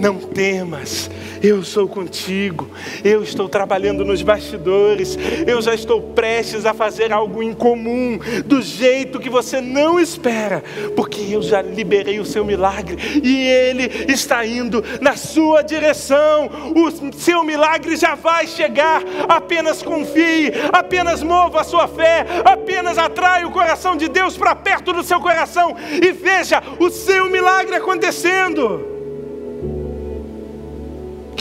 não 0.02 0.18
temas, 0.18 1.12
eu 1.44 1.64
sou 1.64 1.88
contigo, 1.88 2.68
eu 3.04 3.22
estou 3.22 3.48
trabalhando 3.48 4.04
nos 4.04 4.24
bastidores, 4.24 5.16
eu 5.46 5.62
já 5.62 5.76
estou 5.76 6.02
prestes 6.02 6.66
a 6.66 6.74
fazer 6.74 7.14
algo 7.14 7.44
incomum, 7.44 8.20
do 8.44 8.64
jeito 8.64 9.20
que 9.20 9.30
você 9.30 9.62
não 9.62 10.00
espera, 10.00 10.64
porque 10.96 11.22
eu 11.30 11.42
já 11.44 11.62
liberei 11.62 12.20
o 12.20 12.26
seu 12.26 12.44
milagre 12.44 12.98
e 13.22 13.46
ele 13.46 14.12
está 14.12 14.44
indo 14.44 14.84
na 15.00 15.16
sua 15.16 15.62
direção. 15.62 16.50
O 16.76 17.14
seu 17.14 17.44
milagre 17.44 17.96
já 17.96 18.16
vai 18.16 18.48
chegar. 18.48 19.04
Apenas 19.30 19.84
confie, 19.84 20.52
apenas 20.74 21.22
mova 21.22 21.62
a 21.62 21.64
sua 21.64 21.88
fé, 21.88 22.26
apenas 22.44 22.98
atrai 22.98 23.46
o 23.46 23.52
coração 23.52 23.96
de 23.96 24.08
Deus 24.08 24.36
para 24.36 24.56
perto 24.56 24.94
do 24.94 25.04
seu 25.04 25.20
coração 25.20 25.76
e 26.02 26.12
veja 26.12 26.62
o 26.80 26.90
seu 26.90 27.30
milagre 27.30 27.76
acontecendo 27.76 28.91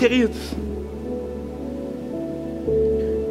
queridos. 0.00 0.38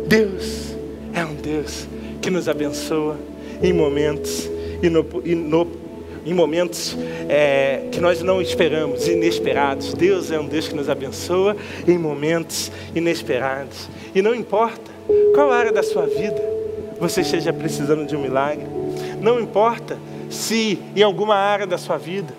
Deus 0.08 0.76
é 1.16 1.26
um 1.26 1.34
Deus 1.34 1.88
que 2.22 2.30
nos 2.30 2.48
abençoa 2.48 3.18
em 3.60 3.74
momentos 3.74 4.48
e 4.84 6.30
em 6.30 6.34
momentos 6.34 6.96
é, 7.28 7.88
que 7.92 8.00
nós 8.00 8.22
não 8.22 8.40
esperamos, 8.40 9.08
inesperados. 9.08 9.96
Deus 9.96 10.30
é 10.30 10.40
um 10.40 10.46
Deus 10.46 10.68
que 10.68 10.76
nos 10.76 10.92
abençoa 10.92 11.58
em 11.88 11.98
momentos 11.98 12.72
inesperados. 12.94 13.90
E 14.14 14.22
não 14.22 14.36
importa 14.36 14.92
qual 15.34 15.52
área 15.52 15.72
da 15.72 15.82
sua 15.82 16.06
vida 16.06 16.40
você 17.00 17.22
esteja 17.22 17.52
precisando 17.52 18.06
de 18.06 18.16
um 18.16 18.22
milagre, 18.22 18.68
não 19.20 19.40
importa 19.40 19.98
se 20.30 20.78
em 20.96 21.02
alguma 21.02 21.34
área 21.34 21.66
da 21.66 21.80
sua 21.80 21.98
vida 21.98 22.32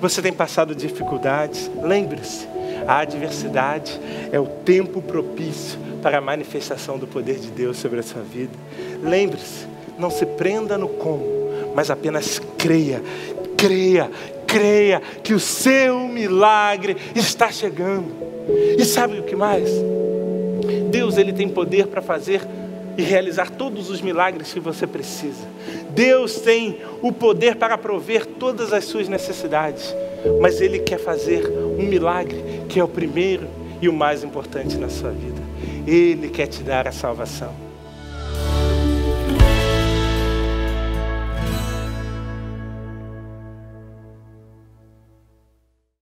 você 0.00 0.20
tem 0.20 0.32
passado 0.32 0.74
dificuldades, 0.74 1.70
lembre-se, 1.80 2.48
a 2.86 2.98
adversidade 2.98 4.00
é 4.32 4.38
o 4.38 4.46
tempo 4.46 5.02
propício 5.02 5.78
para 6.02 6.18
a 6.18 6.20
manifestação 6.20 6.98
do 6.98 7.06
poder 7.06 7.36
de 7.36 7.50
Deus 7.50 7.78
sobre 7.78 8.00
a 8.00 8.02
sua 8.02 8.22
vida. 8.22 8.52
Lembre-se, 9.02 9.66
não 9.98 10.10
se 10.10 10.24
prenda 10.24 10.78
no 10.78 10.88
como, 10.88 11.24
mas 11.74 11.90
apenas 11.90 12.40
creia, 12.56 13.02
creia, 13.56 14.10
creia 14.46 15.02
que 15.22 15.34
o 15.34 15.40
seu 15.40 16.00
milagre 16.00 16.96
está 17.14 17.50
chegando. 17.50 18.14
E 18.78 18.84
sabe 18.84 19.18
o 19.18 19.24
que 19.24 19.34
mais? 19.34 19.68
Deus 20.90 21.18
ele 21.18 21.32
tem 21.32 21.48
poder 21.48 21.88
para 21.88 22.00
fazer 22.00 22.42
e 22.96 23.02
realizar 23.02 23.50
todos 23.50 23.90
os 23.90 24.00
milagres 24.00 24.52
que 24.52 24.60
você 24.60 24.86
precisa. 24.86 25.44
Deus 25.90 26.40
tem 26.40 26.78
o 27.02 27.12
poder 27.12 27.56
para 27.56 27.76
prover 27.76 28.24
todas 28.26 28.72
as 28.72 28.84
suas 28.84 29.08
necessidades, 29.08 29.94
mas 30.40 30.60
Ele 30.60 30.78
quer 30.78 30.98
fazer 30.98 31.46
um 31.48 31.86
milagre 31.86 32.42
que 32.68 32.80
é 32.80 32.84
o 32.84 32.88
primeiro 32.88 33.46
e 33.80 33.88
o 33.88 33.92
mais 33.92 34.24
importante 34.24 34.76
na 34.76 34.88
sua 34.88 35.10
vida. 35.10 35.40
Ele 35.86 36.28
quer 36.28 36.46
te 36.46 36.62
dar 36.62 36.88
a 36.88 36.92
salvação. 36.92 37.65